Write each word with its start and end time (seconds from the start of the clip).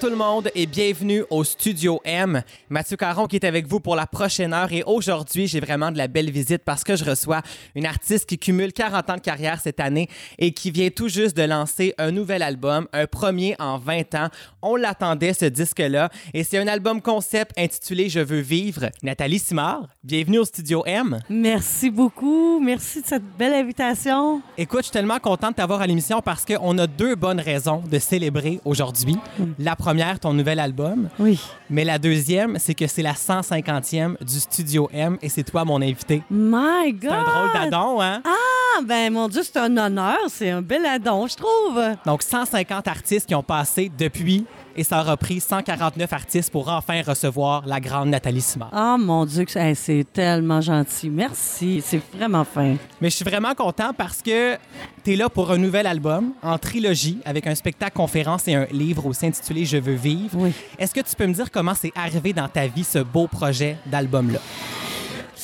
Bonjour 0.00 0.12
tout 0.12 0.18
le 0.18 0.24
monde 0.24 0.50
et 0.54 0.64
bienvenue 0.64 1.24
au 1.28 1.44
Studio 1.44 2.00
M. 2.04 2.42
Mathieu 2.70 2.96
Caron 2.96 3.26
qui 3.26 3.36
est 3.36 3.44
avec 3.44 3.66
vous 3.66 3.80
pour 3.80 3.96
la 3.96 4.06
prochaine 4.06 4.54
heure 4.54 4.72
et 4.72 4.82
aujourd'hui, 4.86 5.46
j'ai 5.46 5.60
vraiment 5.60 5.90
de 5.90 5.98
la 5.98 6.08
belle 6.08 6.30
visite 6.30 6.62
parce 6.64 6.84
que 6.84 6.96
je 6.96 7.04
reçois 7.04 7.42
une 7.74 7.84
artiste 7.84 8.26
qui 8.26 8.38
cumule 8.38 8.72
40 8.72 9.10
ans 9.10 9.16
de 9.16 9.20
carrière 9.20 9.60
cette 9.60 9.78
année 9.78 10.08
et 10.38 10.52
qui 10.52 10.70
vient 10.70 10.88
tout 10.88 11.08
juste 11.08 11.36
de 11.36 11.42
lancer 11.42 11.92
un 11.98 12.12
nouvel 12.12 12.42
album, 12.42 12.88
un 12.94 13.06
premier 13.06 13.56
en 13.58 13.76
20 13.76 14.14
ans. 14.14 14.28
On 14.62 14.76
l'attendait 14.76 15.34
ce 15.34 15.44
disque-là 15.44 16.08
et 16.32 16.44
c'est 16.44 16.56
un 16.56 16.68
album 16.68 17.02
concept 17.02 17.52
intitulé 17.58 18.08
Je 18.08 18.20
veux 18.20 18.40
vivre. 18.40 18.86
Nathalie 19.02 19.38
Simard, 19.38 19.86
bienvenue 20.02 20.38
au 20.38 20.44
Studio 20.46 20.82
M. 20.86 21.18
Merci 21.28 21.90
beaucoup. 21.90 22.58
Merci 22.60 23.02
de 23.02 23.06
cette 23.06 23.36
belle 23.38 23.52
invitation. 23.52 24.40
Écoute, 24.56 24.80
je 24.80 24.84
suis 24.84 24.92
tellement 24.92 25.18
contente 25.18 25.50
de 25.50 25.56
t'avoir 25.56 25.82
à 25.82 25.86
l'émission 25.86 26.22
parce 26.22 26.46
qu'on 26.46 26.78
a 26.78 26.86
deux 26.86 27.16
bonnes 27.16 27.40
raisons 27.40 27.82
de 27.90 27.98
célébrer 27.98 28.60
aujourd'hui. 28.64 29.16
La 29.58 29.76
première, 29.76 29.89
ton 30.20 30.32
nouvel 30.32 30.58
album. 30.60 31.08
Oui. 31.18 31.40
Mais 31.68 31.84
la 31.84 31.98
deuxième, 31.98 32.58
c'est 32.58 32.74
que 32.74 32.86
c'est 32.86 33.02
la 33.02 33.12
150e 33.12 34.22
du 34.24 34.40
Studio 34.40 34.88
M 34.92 35.18
et 35.22 35.28
c'est 35.28 35.42
toi 35.42 35.64
mon 35.64 35.80
invité. 35.80 36.22
My 36.30 36.92
God! 36.92 37.00
C'est 37.02 37.08
un 37.08 37.24
drôle 37.24 37.52
d'adon, 37.54 38.00
hein? 38.00 38.22
Ah, 38.24 38.80
ben 38.84 39.12
mon 39.12 39.28
Dieu, 39.28 39.42
c'est 39.42 39.58
un 39.58 39.76
honneur. 39.76 40.18
C'est 40.28 40.50
un 40.50 40.62
bel 40.62 40.84
adon, 40.86 41.26
je 41.26 41.36
trouve. 41.36 41.80
Donc, 42.06 42.22
150 42.22 42.88
artistes 42.88 43.26
qui 43.26 43.34
ont 43.34 43.42
passé 43.42 43.90
depuis 43.96 44.46
et 44.80 44.82
ça 44.82 45.02
aura 45.02 45.14
pris 45.18 45.40
149 45.40 46.10
artistes 46.10 46.50
pour 46.50 46.70
enfin 46.70 47.02
recevoir 47.02 47.66
la 47.66 47.80
grande 47.80 48.08
Nathalie 48.08 48.40
Simard. 48.40 48.70
Ah, 48.72 48.96
mon 48.98 49.26
Dieu, 49.26 49.44
hey, 49.54 49.76
c'est 49.76 50.06
tellement 50.10 50.62
gentil. 50.62 51.10
Merci. 51.10 51.82
C'est 51.84 52.00
vraiment 52.14 52.44
fin. 52.44 52.76
Mais 52.98 53.10
je 53.10 53.16
suis 53.16 53.24
vraiment 53.26 53.54
content 53.54 53.92
parce 53.92 54.22
que 54.22 54.56
tu 55.04 55.12
es 55.12 55.16
là 55.16 55.28
pour 55.28 55.50
un 55.50 55.58
nouvel 55.58 55.86
album 55.86 56.32
en 56.42 56.56
trilogie 56.56 57.18
avec 57.26 57.46
un 57.46 57.54
spectacle 57.54 57.94
conférence 57.94 58.48
et 58.48 58.54
un 58.54 58.64
livre 58.72 59.04
aussi 59.04 59.26
intitulé 59.26 59.66
Je 59.66 59.76
veux 59.76 59.92
vivre. 59.92 60.38
Oui. 60.38 60.54
Est-ce 60.78 60.94
que 60.94 61.00
tu 61.00 61.14
peux 61.14 61.26
me 61.26 61.34
dire 61.34 61.50
comment 61.50 61.74
c'est 61.74 61.92
arrivé 61.94 62.32
dans 62.32 62.48
ta 62.48 62.66
vie 62.66 62.84
ce 62.84 63.00
beau 63.00 63.26
projet 63.26 63.76
d'album-là? 63.84 64.40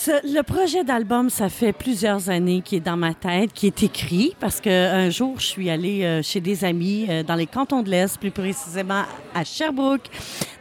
Le 0.09 0.43
projet 0.43 0.85
d'album, 0.85 1.31
ça 1.31 1.49
fait 1.49 1.73
plusieurs 1.73 2.31
années 2.31 2.61
qu'il 2.62 2.79
est 2.79 2.81
dans 2.81 2.97
ma 2.97 3.12
tête, 3.12 3.53
qui 3.53 3.67
est 3.67 3.83
écrit, 3.83 4.37
parce 4.39 4.61
qu'un 4.61 5.11
jour, 5.11 5.41
je 5.41 5.47
suis 5.47 5.69
allée 5.69 6.05
euh, 6.05 6.23
chez 6.23 6.41
des 6.41 6.65
amis 6.65 7.07
euh, 7.09 7.25
dans 7.25 7.35
les 7.35 7.47
cantons 7.47 7.83
de 7.83 7.91
l'Est, 7.91 8.17
plus 8.19 8.31
précisément 8.31 9.03
à 9.34 9.43
Sherbrooke. 9.43 10.09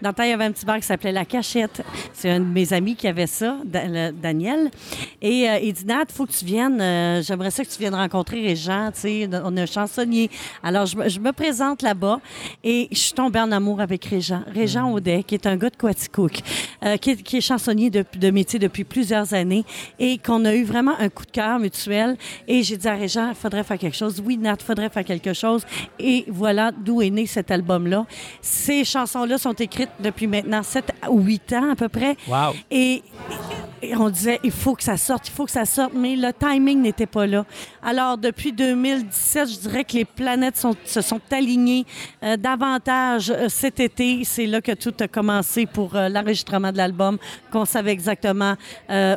Dans 0.02 0.10
le 0.10 0.16
temps, 0.16 0.23
il 0.23 0.30
y 0.32 0.34
avait 0.34 0.46
un 0.46 0.52
petit 0.52 0.66
bar 0.66 0.78
qui 0.78 0.84
s'appelait 0.84 1.12
La 1.12 1.26
Cachette. 1.26 1.84
C'est 2.14 2.32
un 2.32 2.40
de 2.40 2.46
mes 2.46 2.73
amis 2.73 2.96
qui 2.96 3.08
avait 3.08 3.28
ça, 3.28 3.58
Daniel. 3.66 4.72
Et 5.22 5.48
euh, 5.48 5.60
il 5.62 5.73
dit, 5.73 5.86
Nat, 5.86 6.06
faut 6.12 6.26
que 6.26 6.32
tu 6.32 6.44
viennes, 6.44 6.82
euh, 6.82 7.22
j'aimerais 7.22 7.52
ça 7.52 7.64
que 7.64 7.70
tu 7.70 7.78
viennes 7.78 7.94
rencontrer 7.96 8.42
les 8.42 8.56
gens, 8.56 8.90
tu 8.96 9.02
sais, 9.02 9.30
on 9.44 9.56
a 9.58 9.62
un 9.62 9.66
chansonnier. 9.68 10.32
Alors, 10.64 10.88
je, 10.88 10.98
me- 10.98 11.08
je 11.08 11.20
me 11.20 11.32
présente 11.32 11.84
là-bas 11.84 12.20
et 12.64 12.88
je 12.92 12.98
suis 12.98 13.14
tombée 13.14 13.40
en 13.40 13.52
amour 13.52 13.80
avec 13.80 14.06
Régent. 14.06 14.42
Régent 14.48 14.92
Audet, 14.92 15.22
qui 15.23 15.36
est 15.36 15.46
un 15.46 15.56
gars 15.56 15.70
de 15.70 15.76
Quaticook, 15.76 16.40
euh, 16.84 16.98
qui, 16.98 17.12
est, 17.12 17.22
qui 17.22 17.38
est 17.38 17.42
chansonnier 17.42 17.92
de, 17.92 18.04
de 18.18 18.32
métier 18.32 18.58
depuis 18.58 18.84
plusieurs 18.84 19.34
années 19.34 19.34
et 20.00 20.17
qu'on 20.17 20.45
a 20.45 20.53
eu 20.53 20.64
vraiment 20.64 20.94
un 21.00 21.09
coup 21.09 21.25
de 21.25 21.31
cœur 21.31 21.59
mutuel. 21.59 22.17
Et 22.47 22.64
j'ai 22.64 22.78
dit 22.78 22.88
à 22.88 22.95
Régent, 22.95 23.30
il 23.30 23.36
faudrait 23.36 23.64
faire 23.64 23.77
quelque 23.77 23.95
chose. 23.95 24.22
Oui, 24.25 24.38
Nat, 24.38 24.58
il 24.59 24.66
faudrait 24.66 24.89
faire 24.89 25.03
quelque 25.03 25.33
chose. 25.33 25.66
Et 26.00 26.25
voilà 26.27 26.72
d'où 26.72 27.02
est 27.02 27.09
né 27.09 27.25
cet 27.25 27.52
album-là. 27.52 28.05
Ces 28.42 28.83
chansons-là 28.83 29.38
sont 29.38 29.53
écrites 29.53 29.89
depuis 30.00 30.27
maintenant 30.27 30.64
7 30.64 30.92
ou 31.09 31.22
8 31.22 31.53
ans 31.53 31.72
à 31.72 31.75
peu 31.75 31.89
près. 31.89 32.16
Wow. 32.27 32.53
Et, 32.72 33.03
et 33.81 33.95
on 33.95 34.10
disait, 34.10 34.39
il 34.44 34.52
faut 34.52 34.76
que 34.76 34.83
ça 34.83 34.98
sorte, 34.98 35.27
il 35.27 35.32
faut 35.32 35.45
que 35.45 35.52
ça 35.52 35.66
sorte, 35.66 35.94
mais 35.94 36.16
le 36.16 36.32
timing 36.33 36.82
n'était 36.82 37.05
pas 37.05 37.26
là. 37.27 37.45
Alors, 37.83 38.17
depuis 38.17 38.52
2017, 38.52 39.49
je 39.49 39.60
dirais 39.60 39.83
que 39.83 39.94
les 39.94 40.05
planètes 40.05 40.58
sont- 40.58 40.76
se 40.86 41.02
sont 41.02 41.20
alignées 41.32 41.86
euh, 42.23 42.38
davantage 42.38 43.30
euh, 43.30 43.48
cet 43.49 43.80
été. 43.80 44.23
C'est 44.23 44.45
là 44.45 44.61
que 44.61 44.72
tout 44.73 44.94
a 44.99 45.08
commencé 45.08 45.66
pour 45.66 45.95
euh, 45.95 46.10
l'enregistrement 46.10 46.72
de 46.72 46.77
l'album, 46.77 47.17
qu'on 47.52 47.66
savait 47.66 47.92
exactement 47.92 48.55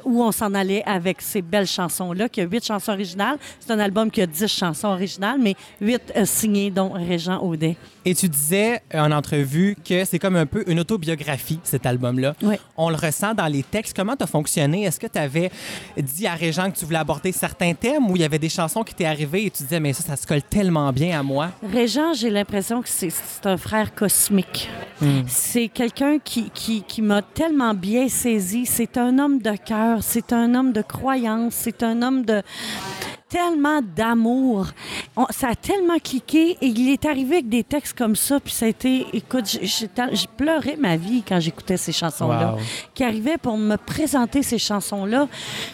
où 0.04 0.22
on 0.22 0.32
s'en 0.32 0.54
allait 0.54 0.82
avec 0.84 1.20
ces 1.20 1.42
belles 1.42 1.66
chansons-là, 1.66 2.28
qui 2.28 2.40
a 2.40 2.44
huit 2.44 2.64
chansons 2.64 2.92
originales. 2.92 3.38
C'est 3.60 3.72
un 3.72 3.78
album 3.78 4.10
qui 4.10 4.22
a 4.22 4.26
dix 4.26 4.46
chansons 4.48 4.88
originales, 4.88 5.38
mais 5.40 5.54
huit 5.80 6.02
signées, 6.24 6.70
dont 6.70 6.90
Régent 6.90 7.40
Audet. 7.40 7.76
Et 8.04 8.14
tu 8.14 8.28
disais 8.28 8.80
en 8.94 9.12
entrevue 9.12 9.76
que 9.86 10.04
c'est 10.04 10.18
comme 10.18 10.36
un 10.36 10.46
peu 10.46 10.64
une 10.66 10.80
autobiographie, 10.80 11.60
cet 11.62 11.84
album-là. 11.86 12.34
Oui. 12.42 12.56
On 12.76 12.88
le 12.90 12.96
ressent 12.96 13.34
dans 13.34 13.46
les 13.46 13.62
textes. 13.62 13.94
Comment 13.96 14.16
tu 14.16 14.24
as 14.24 14.26
fonctionné? 14.26 14.47
Est-ce 14.56 14.98
que 15.00 15.06
tu 15.06 15.18
avais 15.18 15.50
dit 15.96 16.26
à 16.26 16.34
Régent 16.34 16.70
que 16.70 16.78
tu 16.78 16.84
voulais 16.84 16.98
aborder 16.98 17.32
certains 17.32 17.74
thèmes 17.74 18.10
ou 18.10 18.16
il 18.16 18.22
y 18.22 18.24
avait 18.24 18.38
des 18.38 18.48
chansons 18.48 18.82
qui 18.82 18.94
t'étaient 18.94 19.08
arrivées 19.10 19.46
et 19.46 19.50
tu 19.50 19.62
disais, 19.62 19.80
mais 19.80 19.92
ça, 19.92 20.02
ça 20.02 20.16
se 20.16 20.26
colle 20.26 20.42
tellement 20.42 20.92
bien 20.92 21.18
à 21.18 21.22
moi? 21.22 21.50
Régent, 21.62 22.12
j'ai 22.14 22.30
l'impression 22.30 22.82
que 22.82 22.88
c'est- 22.88 23.08
un 23.44 23.56
frère 23.56 23.94
cosmique. 23.94 24.68
C'est 25.26 25.68
quelqu'un 25.68 26.18
qui, 26.18 26.50
qui, 26.50 26.82
qui 26.82 27.02
m'a 27.02 27.22
tellement 27.22 27.72
bien 27.74 28.08
saisi. 28.08 28.66
C'est 28.66 28.96
un 28.98 29.18
homme 29.18 29.38
de 29.40 29.54
cœur, 29.56 30.02
c'est 30.02 30.32
un 30.32 30.54
homme 30.54 30.72
de 30.72 30.82
croyance, 30.82 31.54
c'est 31.54 31.82
un 31.82 32.02
homme 32.02 32.24
de 32.24 32.42
tellement 33.28 33.80
d'amour. 33.82 34.66
Ça 35.30 35.48
a 35.48 35.54
tellement 35.54 35.98
cliqué 35.98 36.56
et 36.60 36.66
il 36.66 36.90
est 36.90 37.04
arrivé 37.04 37.36
avec 37.36 37.48
des 37.48 37.64
textes 37.64 37.96
comme 37.96 38.16
ça. 38.16 38.40
Puis 38.40 38.52
ça 38.52 38.66
a 38.66 38.68
été, 38.68 39.06
écoute, 39.12 39.44
j'ai- 39.62 39.88
pleuré 40.36 40.76
ma 40.78 40.96
vie 40.96 41.22
quand 41.26 41.40
j'écoutais 41.40 41.76
ces 41.76 41.92
chansons-là. 41.92 42.52
Wow. 42.54 42.58
Qui 42.94 43.04
arrivait 43.04 43.38
pour 43.38 43.56
me 43.58 43.76
présenter 43.76 44.42
ces 44.42 44.58
chansons-là. 44.58 45.28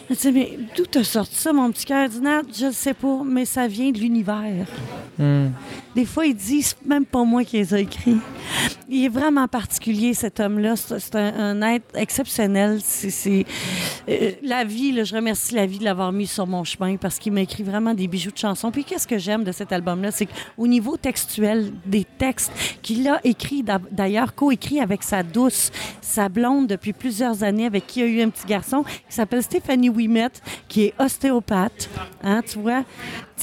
Je 0.09 0.13
me 0.13 0.17
disais, 0.17 0.33
mais 0.33 0.59
d'où 0.77 0.85
t'as 0.87 1.05
sorti 1.05 1.35
ça, 1.37 1.53
mon 1.53 1.71
petit 1.71 1.85
cœur? 1.85 2.09
Je 2.11 2.67
ne 2.67 2.71
sais 2.73 2.95
pas, 2.95 3.21
mais 3.25 3.45
ça 3.45 3.67
vient 3.67 3.91
de 3.91 3.99
l'univers. 3.99 4.67
Des 5.95 6.05
fois, 6.07 6.27
il 6.27 6.35
dit, 6.35 6.63
c'est 6.63 6.85
même 6.85 7.05
pas 7.05 7.23
moi 7.25 7.45
qui 7.45 7.57
les 7.59 7.73
a 7.73 7.79
écrits. 7.79 8.17
Il 8.89 9.05
est 9.05 9.09
vraiment 9.09 9.47
particulier, 9.47 10.13
cet 10.13 10.41
homme-là. 10.41 10.75
C'est 10.77 11.15
un, 11.15 11.61
un 11.61 11.63
être 11.75 11.87
exceptionnel. 11.97 12.81
C'est- 12.83 13.11
C'est 13.11 13.47
euh, 14.09 14.33
la 14.43 14.65
vie, 14.65 14.91
là, 14.93 15.05
je 15.05 15.15
remercie 15.15 15.55
la 15.55 15.67
vie 15.67 15.79
de 15.79 15.85
l'avoir 15.85 16.11
mis 16.11 16.27
sur 16.27 16.47
mon 16.47 16.65
chemin 16.65 16.97
parce 16.97 17.19
qu'il 17.19 17.33
m'a 17.33 17.43
écrit 17.45 17.63
vraiment 17.63 17.95
des 17.95 18.09
bijoux 18.09 18.31
de 18.33 18.37
chansons. 18.39 18.71
Puis 18.71 18.85
qu'est-ce 18.85 19.07
que 19.07 19.19
j'aime 19.19 19.45
de 19.45 19.53
cet 19.53 19.73
album-là, 19.73 20.11
c'est 20.11 20.27
qu'au 20.27 20.67
niveau 20.67 20.97
textuel, 20.97 21.73
des 21.87 22.05
textes 22.05 22.53
qu'il 22.83 23.07
a 23.09 23.21
écrits, 23.25 23.63
d'a- 23.63 23.81
d'ailleurs 23.91 24.35
co-écrit 24.35 24.81
avec 24.81 25.03
sa 25.03 25.23
douce, 25.23 25.71
sa 26.01 26.29
blonde 26.29 26.67
depuis 26.67 26.93
plusieurs 26.93 27.43
années, 27.43 27.67
avec 27.67 27.87
qui 27.87 28.01
il 28.01 28.03
a 28.03 28.07
eu 28.07 28.23
un 28.23 28.31
petit 28.31 28.47
garçon 28.47 28.83
qui 28.83 29.15
s'appelle 29.15 29.43
Stéphanie 29.43 29.89
Ouimet, 29.89 30.29
qui 30.69 30.83
est 30.85 30.95
ostéopathe. 30.99 31.89
Hein, 32.23 32.43
tu 32.43 32.59
vois? 32.59 32.85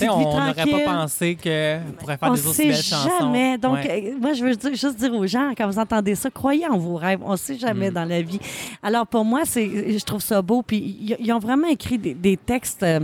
On 0.02 0.46
n'aurait 0.47 0.53
pas 0.66 0.79
pensé 0.85 1.35
qu'on 1.35 1.94
pourrait 2.00 2.18
faire 2.18 2.29
On 2.29 2.34
des 2.34 2.47
aussi 2.47 2.56
sait 2.56 2.68
belles 2.68 2.75
chansons. 2.84 3.09
jamais. 3.19 3.57
Donc, 3.57 3.74
Ouais. 3.75 4.13
euh, 4.13 4.18
moi, 4.19 4.34
je 4.34 4.44
veux 4.44 4.56
dire- 4.56 4.74
juste 4.74 4.96
dire 4.97 5.13
aux 5.13 5.28
gens, 5.28 5.52
quand 5.57 5.68
vous 5.68 5.79
entendez 5.79 6.16
ça, 6.16 6.29
croyez 6.29 6.66
en 6.68 6.78
vos 6.78 6.96
rêves. 6.96 7.19
On 7.24 7.35
sait 7.35 7.57
jamais 7.57 7.90
Mm. 7.91 7.94
dans 7.94 8.06
la 8.06 8.22
vie. 8.22 8.40
Alors, 8.81 9.06
pour 9.06 9.25
moi, 9.25 9.41
c'est, 9.46 9.97
je 10.00 10.03
trouve 10.06 10.22
ça 10.22 10.41
beau. 10.41 10.62
Puis, 10.63 10.78
ils- 10.78 11.18
ils 11.19 11.31
ont 11.34 11.40
vraiment 11.40 11.68
écrit 11.68 11.97
des, 11.97 12.13
des 12.13 12.38
textes 12.38 12.84
euh, 12.84 13.00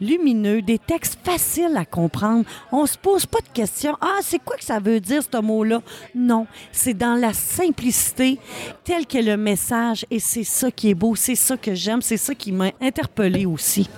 lumineux, 0.00 0.60
des 0.62 0.78
textes 0.78 1.18
faciles 1.22 1.76
à 1.76 1.84
comprendre. 1.84 2.44
On 2.72 2.86
se 2.86 2.98
pose 2.98 3.26
pas 3.26 3.40
de 3.40 3.48
questions. 3.52 3.96
Ah, 4.00 4.18
c'est 4.22 4.38
quoi 4.42 4.56
que 4.56 4.64
ça 4.64 4.78
veut 4.78 5.00
dire, 5.00 5.22
ce 5.22 5.40
mot-là? 5.40 5.80
Non. 6.14 6.46
C'est 6.72 6.94
dans 6.94 7.14
la 7.14 7.32
simplicité, 7.32 8.38
tel 8.84 9.06
que 9.06 9.18
le 9.18 9.36
message. 9.36 10.04
Et 10.10 10.18
c'est 10.20 10.44
ça 10.44 10.70
qui 10.70 10.90
est 10.90 10.94
beau. 10.94 11.14
C'est 11.14 11.34
ça 11.34 11.56
que 11.56 11.74
j'aime. 11.74 12.02
C'est 12.02 12.16
ça 12.16 12.34
qui 12.34 12.52
m'a 12.52 12.70
interpellée 12.80 13.46
aussi. 13.46 13.88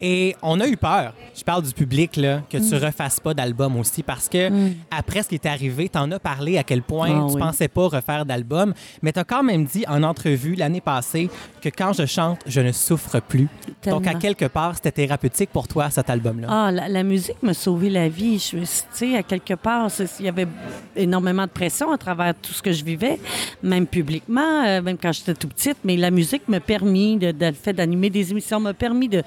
Et 0.00 0.36
on 0.42 0.60
a 0.60 0.66
eu 0.66 0.76
peur, 0.76 1.14
je 1.34 1.42
parle 1.44 1.61
du 1.62 1.72
public, 1.72 2.16
là, 2.16 2.42
que 2.50 2.58
Mm. 2.58 2.68
tu 2.68 2.74
refasses 2.76 3.20
pas 3.20 3.34
d'album 3.34 3.76
aussi 3.76 4.02
parce 4.02 4.28
que 4.28 4.50
après 4.90 5.22
ce 5.22 5.28
qui 5.28 5.36
est 5.36 5.46
arrivé, 5.46 5.88
tu 5.88 5.98
en 5.98 6.10
as 6.12 6.18
parlé 6.18 6.58
à 6.58 6.62
quel 6.64 6.82
point 6.82 7.08
Ah 7.10 7.26
tu 7.28 7.34
oui. 7.36 7.40
pensais 7.40 7.68
pas 7.68 7.88
refaire 7.88 8.26
d'album, 8.26 8.74
mais 9.02 9.12
tu 9.12 9.18
as 9.20 9.24
quand 9.24 9.42
même 9.42 9.64
dit 9.64 9.84
en 9.88 10.02
entrevue 10.02 10.54
l'année 10.54 10.80
passée 10.80 11.30
que 11.60 11.68
quand 11.68 11.92
je 11.92 12.06
chante, 12.06 12.40
je 12.46 12.60
ne 12.60 12.72
souffre 12.72 13.20
plus. 13.20 13.48
Donc, 13.86 14.06
à 14.06 14.14
quelque 14.14 14.44
part, 14.46 14.74
c'était 14.76 14.90
thérapeutique 14.92 15.50
pour 15.50 15.68
toi, 15.68 15.90
cet 15.90 16.10
album-là. 16.10 16.48
Ah, 16.50 16.70
la, 16.72 16.88
la 16.88 17.02
musique 17.02 17.42
m'a 17.42 17.54
sauvé 17.54 17.88
la 17.90 18.08
vie. 18.08 18.38
Je, 18.38 18.58
tu 18.58 18.66
sais, 18.92 19.16
à 19.16 19.22
quelque 19.22 19.54
part, 19.54 19.88
il 20.18 20.26
y 20.26 20.28
avait 20.28 20.48
énormément 20.96 21.44
de 21.44 21.50
pression 21.50 21.92
à 21.92 21.98
travers 21.98 22.34
tout 22.34 22.52
ce 22.52 22.62
que 22.62 22.72
je 22.72 22.84
vivais, 22.84 23.18
même 23.62 23.86
publiquement, 23.86 24.64
euh, 24.66 24.82
même 24.82 24.98
quand 24.98 25.12
j'étais 25.12 25.34
tout 25.34 25.48
petite. 25.48 25.76
Mais 25.84 25.96
la 25.96 26.10
musique 26.10 26.48
m'a 26.48 26.60
permis, 26.60 27.16
de, 27.16 27.30
de- 27.32 27.46
le 27.46 27.52
fait 27.52 27.72
d'animer 27.72 28.10
des 28.10 28.30
émissions, 28.30 28.58
m'a 28.60 28.74
permis 28.74 29.08
de 29.08 29.22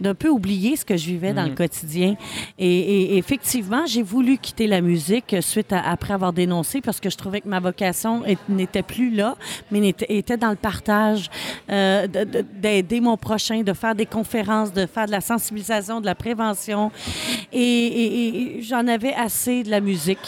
d'un 0.00 0.14
peu 0.14 0.28
oublier 0.28 0.76
ce 0.76 0.84
que 0.84 0.96
je 0.96 1.06
vivais 1.06 1.32
dans 1.32 1.44
le 1.44 1.54
quotidien. 1.54 2.16
Et, 2.58 3.16
effectivement, 3.18 3.84
j'ai 3.86 4.02
voulu 4.02 4.38
quitter 4.38 4.66
la 4.66 4.80
musique 4.80 5.36
suite 5.40 5.72
à, 5.72 5.80
après 5.80 6.14
avoir 6.14 6.32
dénoncé 6.32 6.80
parce 6.80 7.00
que 7.00 7.10
je 7.10 7.16
trouvais 7.16 7.40
que 7.40 7.48
ma 7.48 7.60
vocation 7.60 8.22
n'était 8.48 8.82
plus 8.82 9.10
là, 9.10 9.36
mais 9.70 9.94
était 10.08 10.36
dans 10.36 10.50
le 10.50 10.56
partage, 10.56 11.30
euh, 11.70 12.06
de- 12.06 12.24
de- 12.24 12.44
d'aider 12.60 13.00
mon 13.00 13.16
prochain, 13.16 13.62
de 13.62 13.72
faire 13.72 13.94
des 13.94 14.06
conférences, 14.06 14.72
de 14.72 14.86
faire 14.86 15.06
de 15.06 15.12
la 15.12 15.20
sensibilisation, 15.20 16.00
de 16.00 16.06
la 16.06 16.14
prévention. 16.14 16.90
Et, 17.52 17.58
et- 17.60 18.58
et 18.58 18.62
j'en 18.62 18.86
avais 18.88 19.14
assez 19.14 19.62
de 19.62 19.70
la 19.70 19.80
musique. 19.80 20.18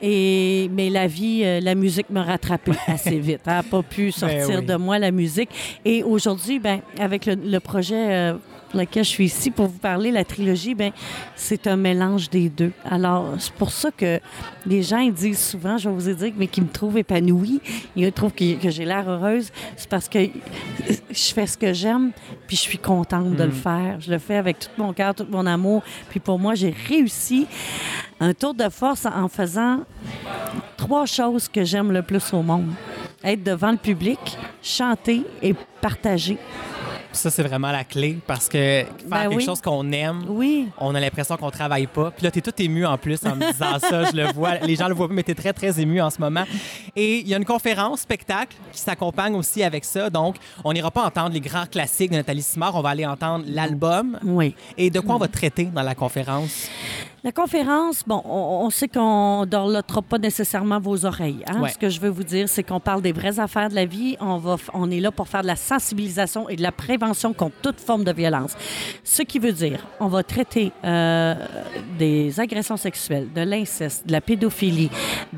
Et, 0.00 0.68
mais 0.72 0.90
la 0.90 1.06
vie, 1.06 1.42
euh, 1.44 1.60
la 1.60 1.74
musique 1.74 2.10
me 2.10 2.20
rattrapait 2.20 2.72
assez 2.86 3.18
vite. 3.18 3.40
Elle 3.46 3.52
n'a 3.52 3.62
pas 3.62 3.82
pu 3.82 4.10
sortir 4.12 4.60
oui. 4.60 4.66
de 4.66 4.74
moi, 4.76 4.98
la 4.98 5.10
musique. 5.10 5.50
Et 5.84 6.02
aujourd'hui, 6.02 6.58
ben, 6.58 6.80
avec 6.98 7.26
le, 7.26 7.34
le 7.34 7.60
projet 7.60 7.94
euh, 8.12 8.34
pour 8.72 8.80
lequel 8.80 9.04
je 9.04 9.10
suis 9.10 9.26
ici 9.26 9.50
pour 9.50 9.66
vous 9.66 9.78
parler. 9.78 10.10
La 10.10 10.24
trilogie, 10.24 10.74
ben, 10.74 10.92
c'est 11.36 11.66
un 11.66 11.76
mélange 11.76 12.30
des 12.30 12.48
deux. 12.48 12.72
Alors, 12.84 13.34
c'est 13.38 13.52
pour 13.52 13.70
ça 13.70 13.90
que 13.90 14.18
les 14.66 14.82
gens 14.82 14.98
ils 14.98 15.12
disent 15.12 15.50
souvent, 15.50 15.76
je 15.76 15.88
vais 15.88 15.94
vous 15.94 16.14
dire, 16.14 16.32
mais 16.36 16.46
qu'ils 16.46 16.64
me 16.64 16.70
trouvent 16.70 16.96
épanouie, 16.96 17.60
ils 17.94 18.10
trouvent 18.12 18.32
que, 18.32 18.54
que 18.54 18.70
j'ai 18.70 18.86
l'air 18.86 19.08
heureuse. 19.08 19.50
C'est 19.76 19.88
parce 19.88 20.08
que 20.08 20.18
je 21.10 21.32
fais 21.34 21.46
ce 21.46 21.58
que 21.58 21.72
j'aime, 21.72 22.12
puis 22.46 22.56
je 22.56 22.62
suis 22.62 22.78
contente 22.78 23.36
de 23.36 23.44
le 23.44 23.50
faire. 23.50 24.00
Je 24.00 24.10
le 24.10 24.18
fais 24.18 24.36
avec 24.36 24.58
tout 24.58 24.70
mon 24.78 24.92
cœur, 24.94 25.14
tout 25.14 25.26
mon 25.30 25.46
amour. 25.46 25.82
Puis 26.08 26.18
pour 26.18 26.38
moi, 26.38 26.54
j'ai 26.54 26.74
réussi 26.88 27.46
un 28.20 28.32
tour 28.32 28.54
de 28.54 28.68
force 28.70 29.04
en 29.04 29.28
faisant 29.28 29.80
trois 30.78 31.04
choses 31.04 31.46
que 31.48 31.62
j'aime 31.62 31.92
le 31.92 32.02
plus 32.02 32.32
au 32.32 32.42
monde. 32.42 32.70
Être 33.22 33.44
devant 33.44 33.70
le 33.70 33.76
public, 33.76 34.18
chanter 34.62 35.24
et 35.42 35.54
partager. 35.80 36.38
Ça, 37.12 37.30
c'est 37.30 37.42
vraiment 37.42 37.70
la 37.70 37.84
clé 37.84 38.18
parce 38.26 38.48
que 38.48 38.52
faire 38.58 38.86
Ben 39.06 39.22
quelque 39.28 39.34
oui. 39.36 39.44
chose 39.44 39.60
qu'on 39.60 39.90
aime, 39.92 40.24
Oui. 40.28 40.68
on 40.78 40.94
a 40.94 41.00
l'impression 41.00 41.36
qu'on 41.36 41.50
travaille 41.50 41.86
pas. 41.86 42.10
Puis 42.10 42.24
là, 42.24 42.30
tu 42.30 42.38
es 42.38 42.42
tout 42.42 42.52
ému 42.60 42.86
en 42.86 42.96
plus 42.96 43.18
en 43.26 43.36
me 43.36 43.52
disant 43.52 43.78
ça. 43.78 44.04
Je 44.10 44.16
le 44.16 44.32
vois. 44.32 44.56
Les 44.58 44.76
gens 44.76 44.88
le 44.88 44.94
voient 44.94 45.08
pas, 45.08 45.14
mais 45.14 45.22
tu 45.22 45.32
es 45.32 45.34
très, 45.34 45.52
très 45.52 45.78
ému 45.80 46.00
en 46.00 46.10
ce 46.10 46.18
moment. 46.20 46.44
Et 46.96 47.18
il 47.18 47.28
y 47.28 47.34
a 47.34 47.36
une 47.36 47.44
conférence, 47.44 48.00
spectacle, 48.00 48.56
qui 48.72 48.78
s'accompagne 48.80 49.34
aussi 49.34 49.62
avec 49.62 49.84
ça. 49.84 50.08
Donc, 50.10 50.36
on 50.64 50.72
n'ira 50.72 50.90
pas 50.90 51.04
entendre 51.04 51.32
les 51.34 51.40
grands 51.40 51.66
classiques 51.66 52.10
de 52.10 52.16
Nathalie 52.16 52.42
Simard. 52.42 52.74
On 52.76 52.80
va 52.80 52.88
aller 52.90 53.06
entendre 53.06 53.44
l'album. 53.46 54.18
Oui. 54.24 54.54
Et 54.78 54.90
de 54.90 55.00
quoi 55.00 55.16
on 55.16 55.18
va 55.18 55.28
traiter 55.28 55.64
dans 55.66 55.82
la 55.82 55.94
conférence? 55.94 56.68
La 57.24 57.30
conférence, 57.30 58.02
bon, 58.04 58.20
on, 58.24 58.64
on 58.66 58.70
sait 58.70 58.88
qu'on 58.88 59.42
ne 59.42 59.46
dorlotera 59.46 60.02
pas 60.02 60.18
nécessairement 60.18 60.80
vos 60.80 61.04
oreilles. 61.06 61.44
hein. 61.46 61.60
Ouais. 61.62 61.68
Ce 61.68 61.78
que 61.78 61.88
je 61.88 62.00
veux 62.00 62.08
vous 62.08 62.24
dire, 62.24 62.48
c'est 62.48 62.64
qu'on 62.64 62.80
parle 62.80 63.00
des 63.00 63.12
vraies 63.12 63.38
affaires 63.38 63.68
de 63.68 63.76
la 63.76 63.84
vie. 63.84 64.16
On, 64.18 64.38
va, 64.38 64.56
on 64.74 64.90
est 64.90 64.98
là 64.98 65.12
pour 65.12 65.28
faire 65.28 65.42
de 65.42 65.46
la 65.46 65.54
sensibilisation 65.54 66.48
et 66.48 66.56
de 66.56 66.62
la 66.62 66.72
prévention 66.72 67.32
contre 67.32 67.54
toute 67.62 67.78
forme 67.78 68.02
de 68.02 68.12
violence. 68.12 68.56
Ce 69.04 69.22
qui 69.22 69.38
veut 69.38 69.52
dire, 69.52 69.86
on 70.00 70.08
va 70.08 70.24
traiter 70.24 70.72
euh, 70.84 71.36
des 71.96 72.40
agressions 72.40 72.76
sexuelles, 72.76 73.28
de 73.32 73.42
l'inceste, 73.42 74.04
de 74.04 74.10
la 74.10 74.20
pédophilie, 74.20 74.90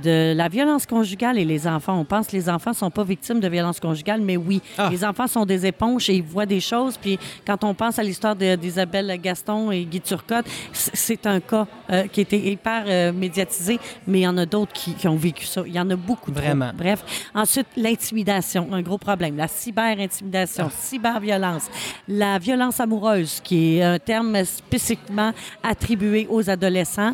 de 0.02 0.32
la 0.34 0.48
violence 0.48 0.86
conjugale 0.86 1.36
et 1.38 1.44
les 1.44 1.66
enfants. 1.69 1.98
On 1.98 2.06
pense 2.06 2.28
que 2.28 2.32
les 2.36 2.48
enfants 2.48 2.72
sont 2.72 2.90
pas 2.90 3.04
victimes 3.04 3.40
de 3.40 3.48
violence 3.48 3.78
conjugale, 3.78 4.22
mais 4.22 4.38
oui, 4.38 4.62
Ah. 4.78 4.88
les 4.90 5.04
enfants 5.04 5.26
sont 5.26 5.44
des 5.44 5.66
éponges 5.66 6.08
et 6.08 6.14
ils 6.16 6.22
voient 6.22 6.46
des 6.46 6.60
choses. 6.60 6.96
Puis 6.96 7.19
quand 7.46 7.62
on 7.62 7.75
pense 7.75 7.98
à 7.98 8.02
l'histoire 8.02 8.34
d'Isabelle 8.36 9.20
Gaston 9.20 9.70
et 9.70 9.84
Guy 9.84 10.00
Turcotte, 10.00 10.46
c'est 10.72 11.26
un 11.26 11.40
cas 11.40 11.66
euh, 11.91 12.06
qui 12.06 12.23
été 12.23 12.50
hyper 12.50 12.85
euh, 12.87 13.12
médiatisé, 13.12 13.79
mais 14.06 14.21
il 14.21 14.23
y 14.23 14.29
en 14.29 14.38
a 14.38 14.47
d'autres 14.47 14.73
qui, 14.73 14.94
qui 14.94 15.06
ont 15.06 15.17
vécu 15.17 15.44
ça. 15.44 15.62
Il 15.67 15.75
y 15.75 15.79
en 15.81 15.91
a 15.91 15.97
beaucoup. 15.97 16.31
trop. 16.31 16.41
Vraiment. 16.41 16.71
Bref. 16.75 17.05
Ensuite, 17.35 17.67
l'intimidation, 17.76 18.69
un 18.73 18.81
gros 18.81 18.97
problème. 18.97 19.37
La 19.37 19.49
cyber-intimidation, 19.49 20.71
cyber-violence, 20.71 21.65
la 22.09 22.38
violence 22.38 22.81
amoureuse, 22.81 23.41
qui 23.44 23.76
est 23.76 23.82
un 23.82 23.99
terme 23.99 24.44
spécifiquement 24.44 25.32
attribué 25.62 26.26
aux 26.31 26.49
adolescents, 26.49 27.12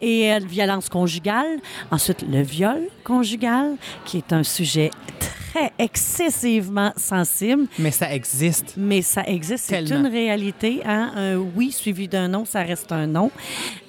et 0.00 0.32
euh, 0.32 0.38
violence 0.38 0.88
conjugale. 0.88 1.58
Ensuite, 1.90 2.24
le 2.26 2.42
viol 2.42 2.88
conjugal, 3.04 3.76
qui 4.06 4.16
est 4.18 4.32
un 4.32 4.42
sujet 4.42 4.90
très 5.18 5.45
excessivement 5.78 6.92
sensible. 6.96 7.66
Mais 7.78 7.90
ça 7.90 8.12
existe. 8.12 8.74
Mais 8.76 9.02
ça 9.02 9.22
existe, 9.26 9.64
c'est 9.68 9.80
une 9.90 10.06
réalité. 10.06 10.80
Hein? 10.84 11.12
Un 11.16 11.36
oui 11.36 11.72
suivi 11.72 12.08
d'un 12.08 12.28
non, 12.28 12.44
ça 12.44 12.62
reste 12.62 12.90
un 12.92 13.06
non. 13.06 13.30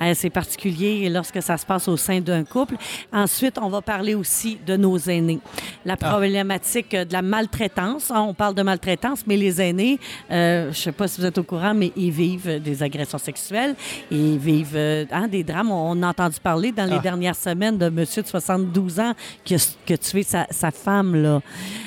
Euh, 0.01 0.13
c'est 0.15 0.29
particulier 0.29 1.09
lorsque 1.09 1.41
ça 1.41 1.57
se 1.57 1.65
passe 1.65 1.87
au 1.87 1.97
sein 1.97 2.19
d'un 2.21 2.43
couple. 2.43 2.75
Ensuite, 3.11 3.57
on 3.61 3.69
va 3.69 3.81
parler 3.81 4.15
aussi 4.15 4.57
de 4.65 4.75
nos 4.77 4.97
aînés. 4.97 5.39
La 5.85 5.93
Ah. 6.01 6.09
problématique 6.09 6.91
de 6.95 7.11
la 7.13 7.21
maltraitance. 7.21 8.11
hein, 8.11 8.21
on 8.21 8.33
parle 8.33 8.55
de 8.55 8.61
maltraitance, 8.61 9.23
mais 9.27 9.37
les 9.37 9.61
aînés, 9.61 9.99
euh, 10.31 10.63
je 10.65 10.67
ne 10.69 10.73
sais 10.73 10.91
pas 10.91 11.07
si 11.07 11.19
vous 11.21 11.27
êtes 11.27 11.37
au 11.37 11.43
courant, 11.43 11.73
mais 11.73 11.91
ils 11.95 12.11
vivent 12.11 12.61
des 12.61 12.83
agressions 12.83 13.17
sexuelles, 13.17 13.75
ils 14.11 14.37
vivent 14.37 14.75
euh, 14.75 15.05
hein, 15.11 15.27
des 15.27 15.43
drames. 15.43 15.71
On 15.71 16.01
a 16.03 16.07
entendu 16.09 16.37
parler 16.41 16.71
dans 16.71 16.85
les 16.85 16.97
Ah. 16.97 16.99
dernières 16.99 17.35
semaines 17.35 17.77
de 17.77 17.89
monsieur 17.89 18.21
de 18.23 18.27
72 18.27 18.99
ans 18.99 19.13
qui 19.43 19.55
a, 19.55 19.57
qui 19.85 19.93
a 19.93 19.97
tué 19.97 20.23
sa, 20.23 20.47
sa 20.51 20.71
femme. 20.71 21.15
Là. 21.15 21.41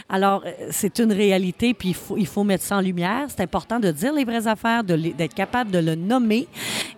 Alors, 0.09 0.43
euh, 0.45 0.51
c'est 0.71 0.99
une 0.99 1.13
réalité, 1.13 1.75
puis 1.75 1.91
il 1.91 1.95
faut, 1.95 2.17
il 2.17 2.27
faut 2.27 2.45
mettre 2.45 2.65
ça 2.65 2.77
en 2.77 2.81
lumière. 2.81 3.27
C'est 3.29 3.43
important 3.43 3.79
de 3.79 3.91
dire 3.91 4.13
les 4.13 4.25
vraies 4.25 4.47
affaires, 4.47 4.85
d'être 4.85 5.35
capable 5.35 5.71
de 5.71 5.79
le 5.79 5.95
nommer 5.95 6.49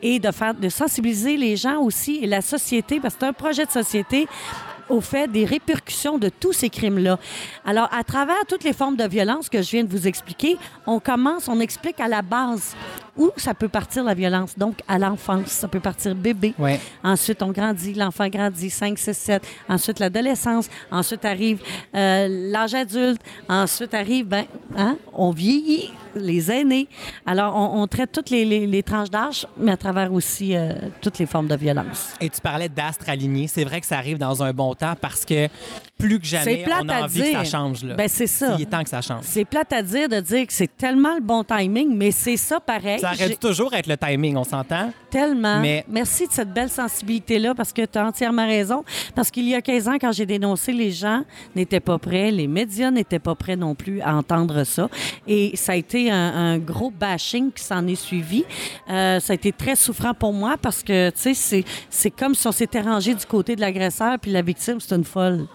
et 0.02 0.19
de, 0.19 0.30
faire, 0.30 0.54
de 0.54 0.69
sensibiliser 0.69 1.36
les 1.36 1.56
gens 1.56 1.80
aussi 1.80 2.20
et 2.22 2.26
la 2.26 2.40
société, 2.40 3.00
parce 3.00 3.14
que 3.14 3.20
c'est 3.20 3.26
un 3.26 3.32
projet 3.32 3.66
de 3.66 3.70
société 3.70 4.26
au 4.88 5.00
fait 5.00 5.31
des 5.31 5.44
répercussions 5.44 6.19
de 6.19 6.29
tous 6.29 6.52
ces 6.52 6.70
crimes-là. 6.70 7.19
Alors, 7.64 7.88
à 7.93 8.05
travers 8.05 8.44
toutes 8.49 8.64
les 8.64 8.73
formes 8.73 8.96
de 8.96 9.05
violence 9.05 9.49
que 9.49 9.62
je 9.62 9.70
viens 9.70 9.84
de 9.84 9.90
vous 9.90 10.06
expliquer, 10.06 10.56
on 10.87 11.00
commence, 11.00 11.49
on 11.49 11.61
explique 11.61 12.00
à 12.00 12.08
la 12.08 12.23
base 12.23 12.75
où 13.17 13.31
ça 13.37 13.55
peut 13.55 13.69
partir 13.69 14.05
la 14.05 14.14
violence. 14.14 14.56
Donc, 14.56 14.81
à 14.88 14.99
l'enfance, 14.99 15.49
ça 15.49 15.69
peut 15.69 15.81
partir 15.81 16.14
bébé. 16.14 16.55
Ouais. 16.58 16.81
Ensuite, 17.02 17.43
on 17.43 17.50
grandit, 17.50 17.94
l'enfant 17.94 18.29
grandit, 18.29 18.70
5, 18.70 18.99
6, 18.99 19.12
7. 19.17 19.43
Ensuite, 19.69 19.99
l'adolescence. 19.99 20.69
Ensuite 20.90 21.25
arrive 21.25 21.61
euh, 21.94 22.26
l'âge 22.50 22.75
adulte. 22.75 23.20
Ensuite 23.49 23.94
arrive, 23.94 24.26
ben, 24.26 24.44
hein, 24.76 24.96
on 25.12 25.31
vieillit, 25.31 25.93
les 26.14 26.50
aînés. 26.50 26.88
Alors, 27.26 27.56
on, 27.56 27.82
on 27.82 27.87
traite 27.87 28.12
toutes 28.12 28.31
les, 28.31 28.44
les- 28.44 28.67
les 28.67 28.82
tranches 28.82 29.11
d'âge, 29.11 29.47
mais 29.56 29.73
à 29.73 29.76
travers 29.76 30.12
aussi 30.12 30.56
euh, 30.56 30.73
toutes 31.00 31.19
les 31.19 31.26
formes 31.26 31.49
de 31.49 31.56
violence. 31.56 32.14
Et 32.20 32.29
tu 32.31 32.41
parlais 32.41 32.69
d'astre 32.69 33.09
aligné. 33.09 33.47
C'est 33.49 33.64
vrai 33.64 33.81
que 33.81 33.87
ça 33.87 33.99
arrive 33.99 34.19
dans 34.19 34.43
un 34.43 34.53
bon 34.53 34.75
temps 34.75 34.94
parce 35.00 35.25
que 35.25 35.49
plus 35.99 36.19
que 36.19 36.26
jamais, 36.26 36.64
on 36.82 36.88
a 36.88 37.03
envie 37.05 37.23
que 37.23 37.32
ça 37.32 37.44
change. 37.44 37.85
Là. 37.85 37.94
Ben, 37.94 38.09
c'est 38.09 38.26
ça. 38.26 38.55
Il 38.59 38.62
est 38.62 38.67
temps 38.67 38.82
que 38.82 38.88
ça 38.91 39.00
change. 39.00 39.25
C'est 39.25 39.44
plate 39.44 39.73
à 39.73 39.82
dire 39.82 40.09
de 40.09 40.20
dire 40.20 40.47
que 40.47 40.53
c'est 40.53 40.76
tellement 40.76 41.14
le 41.14 41.20
bon 41.23 41.44
timing, 41.44 41.97
mais 41.97 42.11
c'est 42.11 42.37
ça 42.37 42.61
pareil. 42.61 42.99
Ça 43.00 43.12
aurait 43.12 43.29
dû 43.29 43.37
toujours 43.37 43.73
être 43.75 43.87
le 43.87 43.97
timing, 43.97 44.37
on 44.37 44.44
s'entend? 44.44 44.93
Tellement. 45.12 45.61
Mais- 45.61 45.85
Merci 45.88 46.26
de 46.26 46.32
cette 46.32 46.53
belle 46.53 46.70
sensibilité-là 46.70 47.55
parce 47.55 47.73
que 47.73 47.85
tu 47.85 47.99
as 47.99 48.06
entièrement 48.06 48.47
raison. 48.47 48.82
Parce 49.14 49.31
qu'il 49.31 49.47
y 49.47 49.55
a 49.55 49.61
15 49.61 49.87
ans, 49.88 49.97
quand 50.00 50.11
j'ai 50.11 50.25
dénoncé, 50.26 50.73
les 50.73 50.91
gens 50.91 51.23
n'étaient 51.55 51.81
pas 51.81 51.99
prêts, 51.99 52.31
les 52.31 52.47
médias 52.47 52.91
n'étaient 52.91 53.19
pas 53.19 53.35
prêts 53.35 53.56
non 53.56 53.75
plus 53.75 54.00
à 54.00 54.17
entendre 54.17 54.64
ça. 54.64 54.88
Et 55.29 55.55
ça 55.55 55.73
a 55.73 55.76
été 55.76 56.11
un, 56.11 56.17
un 56.55 56.59
gros 56.59 56.91
bashing 56.91 57.53
qui 57.53 57.62
s'en 57.62 57.87
est 57.87 57.94
suivi. 57.94 58.44
Euh, 58.91 59.20
ça 59.20 59.32
a 59.32 59.35
été 59.35 59.53
très 59.53 59.76
souffrant 59.76 60.14
pour 60.14 60.32
moi 60.32 60.56
parce 60.61 60.82
que, 60.82 61.11
tu 61.11 61.35
sais, 61.35 61.64
c'est- 61.91 62.11
comme 62.11 62.35
si 62.35 62.47
on 62.47 62.53
s'était 62.53 62.81
rangé 62.81 63.14
du 63.14 63.26
côté 63.26 63.55
de 63.55 63.61
l'agresseur 63.61 64.19
puis 64.19 64.31
la 64.31 64.41
victime, 64.43 64.81
c'est 64.81 64.94
une 64.97 65.04
folle. 65.04 65.47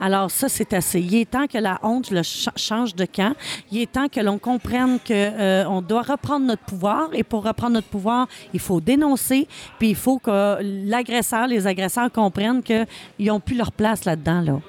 Alors 0.00 0.30
ça, 0.30 0.48
c'est 0.48 0.72
assez. 0.72 1.00
Il 1.00 1.14
est 1.16 1.30
temps 1.30 1.46
que 1.46 1.58
la 1.58 1.78
honte 1.82 2.10
le 2.12 2.22
ch- 2.22 2.48
change 2.56 2.94
de 2.94 3.06
camp. 3.06 3.34
Il 3.72 3.80
est 3.80 3.90
temps 3.90 4.08
que 4.08 4.20
l'on 4.20 4.38
comprenne 4.38 4.98
que 5.04 5.12
euh, 5.12 5.64
on 5.68 5.82
doit 5.82 6.02
reprendre 6.02 6.46
notre 6.46 6.62
pouvoir 6.62 7.08
et 7.12 7.24
pour 7.24 7.44
reprendre 7.44 7.72
notre 7.74 7.88
pouvoir, 7.88 8.28
il 8.52 8.60
faut 8.60 8.80
dénoncer, 8.84 9.48
puis 9.78 9.90
il 9.90 9.96
faut 9.96 10.18
que 10.18 10.58
l'agresseur, 10.60 11.46
les 11.46 11.66
agresseurs 11.66 12.10
comprennent 12.12 12.62
qu'ils 12.62 12.86
n'ont 13.20 13.40
plus 13.40 13.56
leur 13.56 13.72
place 13.72 14.04
là-dedans 14.04 14.40
là. 14.40 14.60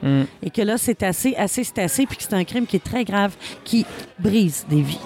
Et 0.42 0.50
que 0.50 0.62
là, 0.62 0.78
c'est 0.78 1.04
assez, 1.04 1.36
assez, 1.36 1.64
c'est 1.64 1.80
assez, 1.80 2.06
puis 2.06 2.18
que 2.18 2.24
c'est 2.24 2.34
un 2.34 2.44
crime 2.44 2.66
qui 2.66 2.78
est 2.78 2.84
très 2.84 3.04
grave, 3.04 3.36
qui 3.64 3.86
brise 4.20 4.66
des 4.70 4.82
vies. 4.82 5.00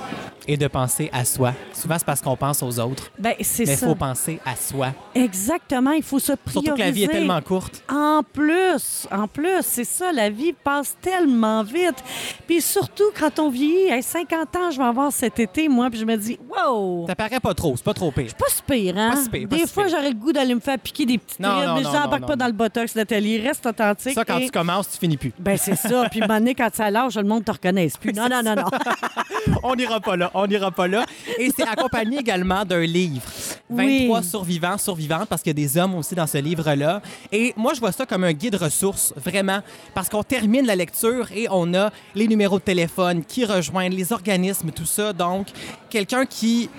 Et 0.47 0.57
de 0.57 0.67
penser 0.67 1.09
à 1.13 1.25
soi. 1.25 1.53
Souvent, 1.73 1.95
c'est 1.97 2.05
parce 2.05 2.21
qu'on 2.21 2.35
pense 2.35 2.63
aux 2.63 2.79
autres. 2.79 3.11
Ben 3.19 3.33
c'est 3.41 3.65
Mais 3.65 3.73
il 3.73 3.77
ça. 3.77 3.87
faut 3.87 3.95
penser 3.95 4.39
à 4.45 4.55
soi. 4.55 4.87
Exactement, 5.13 5.91
il 5.91 6.01
faut 6.03 6.19
se 6.19 6.33
prioriser. 6.33 6.65
Surtout 6.65 6.73
que 6.75 6.79
la 6.79 6.91
vie 6.91 7.03
est 7.03 7.07
tellement 7.07 7.41
courte. 7.41 7.83
En 7.89 8.21
plus, 8.23 9.07
en 9.11 9.27
plus, 9.27 9.61
c'est 9.61 9.83
ça, 9.83 10.11
la 10.11 10.29
vie 10.29 10.53
passe 10.53 10.97
tellement 11.01 11.63
vite. 11.63 12.03
Puis 12.47 12.61
surtout, 12.61 13.03
quand 13.17 13.37
on 13.39 13.49
vieillit, 13.49 13.91
à 13.91 14.01
50 14.01 14.55
ans, 14.55 14.71
je 14.71 14.77
vais 14.77 14.83
avoir 14.85 15.11
cet 15.11 15.39
été, 15.39 15.69
moi, 15.69 15.89
puis 15.89 15.99
je 15.99 16.05
me 16.05 16.15
dis, 16.17 16.39
wow! 16.49 17.05
Ça 17.07 17.15
paraît 17.15 17.39
pas 17.39 17.53
trop, 17.53 17.75
c'est 17.75 17.85
pas 17.85 17.93
trop 17.93 18.11
pire. 18.11 18.33
Pas 18.35 18.45
si 18.49 18.61
pire, 18.63 18.97
hein? 18.97 19.11
Pas 19.11 19.21
si 19.21 19.29
pire, 19.29 19.47
pas 19.47 19.55
des 19.55 19.67
si 19.67 19.73
fois, 19.73 19.87
j'aurais 19.87 20.09
le 20.09 20.15
goût 20.15 20.31
d'aller 20.33 20.55
me 20.55 20.59
faire 20.59 20.79
piquer 20.79 21.05
des 21.05 21.17
petites 21.17 21.39
Non, 21.39 21.49
non, 21.49 21.75
mais 21.75 21.81
non, 21.81 21.91
je 21.91 21.97
n'embarque 21.97 22.25
pas 22.25 22.35
dans 22.35 22.47
le 22.47 22.53
botox, 22.53 22.95
Nathalie. 22.95 23.39
Reste 23.39 23.65
authentique. 23.65 24.13
Ça, 24.13 24.25
quand 24.25 24.37
et- 24.39 24.45
tu 24.45 24.51
commences, 24.51 24.89
tu 24.89 24.97
finis 24.97 25.17
plus. 25.17 25.33
Ben, 25.37 25.57
c'est 25.57 25.75
ça. 25.75 26.07
Puis, 26.09 26.21
donné, 26.21 26.55
quand 26.55 26.69
ça 26.73 26.89
lâche, 26.89 27.15
le 27.15 27.23
monde 27.23 27.43
te 27.45 27.51
reconnaisse 27.51 27.97
plus. 27.97 28.13
Non, 28.13 28.27
non, 28.29 28.41
non, 28.43 28.55
non. 28.55 28.65
on 29.63 29.75
n'ira 29.75 29.99
pas 29.99 30.15
là, 30.15 30.28
on 30.33 30.47
n'ira 30.47 30.71
pas 30.71 30.87
là. 30.87 31.05
Et 31.37 31.51
c'est 31.55 31.67
accompagné 31.67 32.19
également 32.19 32.65
d'un 32.65 32.81
livre. 32.81 33.21
Oui. 33.69 34.07
23 34.07 34.23
survivants, 34.23 34.77
survivantes, 34.77 35.27
parce 35.27 35.41
qu'il 35.41 35.51
y 35.51 35.63
a 35.63 35.67
des 35.67 35.77
hommes 35.77 35.95
aussi 35.95 36.15
dans 36.15 36.27
ce 36.27 36.37
livre-là. 36.37 37.01
Et 37.31 37.53
moi, 37.55 37.73
je 37.73 37.79
vois 37.79 37.91
ça 37.91 38.05
comme 38.05 38.23
un 38.23 38.33
guide 38.33 38.55
ressources, 38.55 39.13
vraiment, 39.15 39.59
parce 39.93 40.09
qu'on 40.09 40.23
termine 40.23 40.65
la 40.65 40.75
lecture 40.75 41.31
et 41.31 41.47
on 41.51 41.73
a 41.73 41.91
les 42.15 42.27
numéros 42.27 42.57
de 42.59 42.63
téléphone 42.63 43.23
qui 43.23 43.45
rejoignent, 43.45 43.95
les 43.95 44.11
organismes, 44.11 44.71
tout 44.71 44.85
ça. 44.85 45.13
Donc, 45.13 45.47
quelqu'un 45.89 46.25
qui 46.25 46.69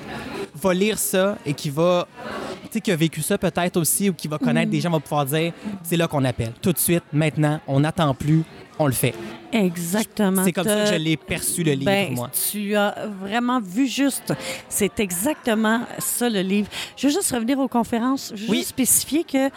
va 0.54 0.75
lire 0.75 0.99
ça 0.99 1.38
et 1.47 1.54
qui 1.54 1.71
va, 1.71 2.07
tu 2.64 2.69
sais, 2.73 2.80
qui 2.80 2.90
a 2.90 2.97
vécu 2.97 3.23
ça 3.23 3.38
peut-être 3.38 3.76
aussi 3.76 4.11
ou 4.11 4.12
qui 4.12 4.28
va 4.28 4.38
connaître 4.38 4.71
des 4.71 4.80
gens 4.80 4.90
va 4.90 5.00
pouvoir 5.00 5.26
dire, 5.26 5.52
c'est 5.83 5.97
là 5.97 6.09
qu'on 6.09 6.25
appelle. 6.25 6.52
Tout 6.61 6.73
de 6.73 6.78
suite, 6.78 7.04
maintenant, 7.12 7.61
on 7.66 7.80
n'attend 7.80 8.14
plus. 8.14 8.45
On 8.80 8.87
le 8.87 8.92
fait. 8.92 9.14
Exactement. 9.52 10.44
C'est 10.44 10.52
comme 10.52 10.64
ça 10.64 10.75
que 10.76 10.84
je 10.87 10.90
T'as- 10.92 10.99
l'ai 10.99 11.16
perçu, 11.16 11.62
le 11.64 11.72
livre, 11.72 11.84
Ben, 11.87 12.14
moi. 12.14 12.30
tu 12.50 12.75
as 12.76 12.94
vraiment 13.20 13.60
vu 13.60 13.87
juste. 13.87 14.32
C'est 14.68 15.00
exactement 15.00 15.80
ça, 15.99 16.28
le 16.30 16.40
livre. 16.40 16.68
Je 16.96 17.08
veux 17.08 17.12
juste 17.12 17.30
revenir 17.32 17.58
aux 17.58 17.68
conférences. 17.68 18.32
Je 18.34 18.44
veux 18.44 18.50
Oui. 18.50 18.56
juste 18.58 18.70
spécifier 18.70 19.25
que 19.25 19.49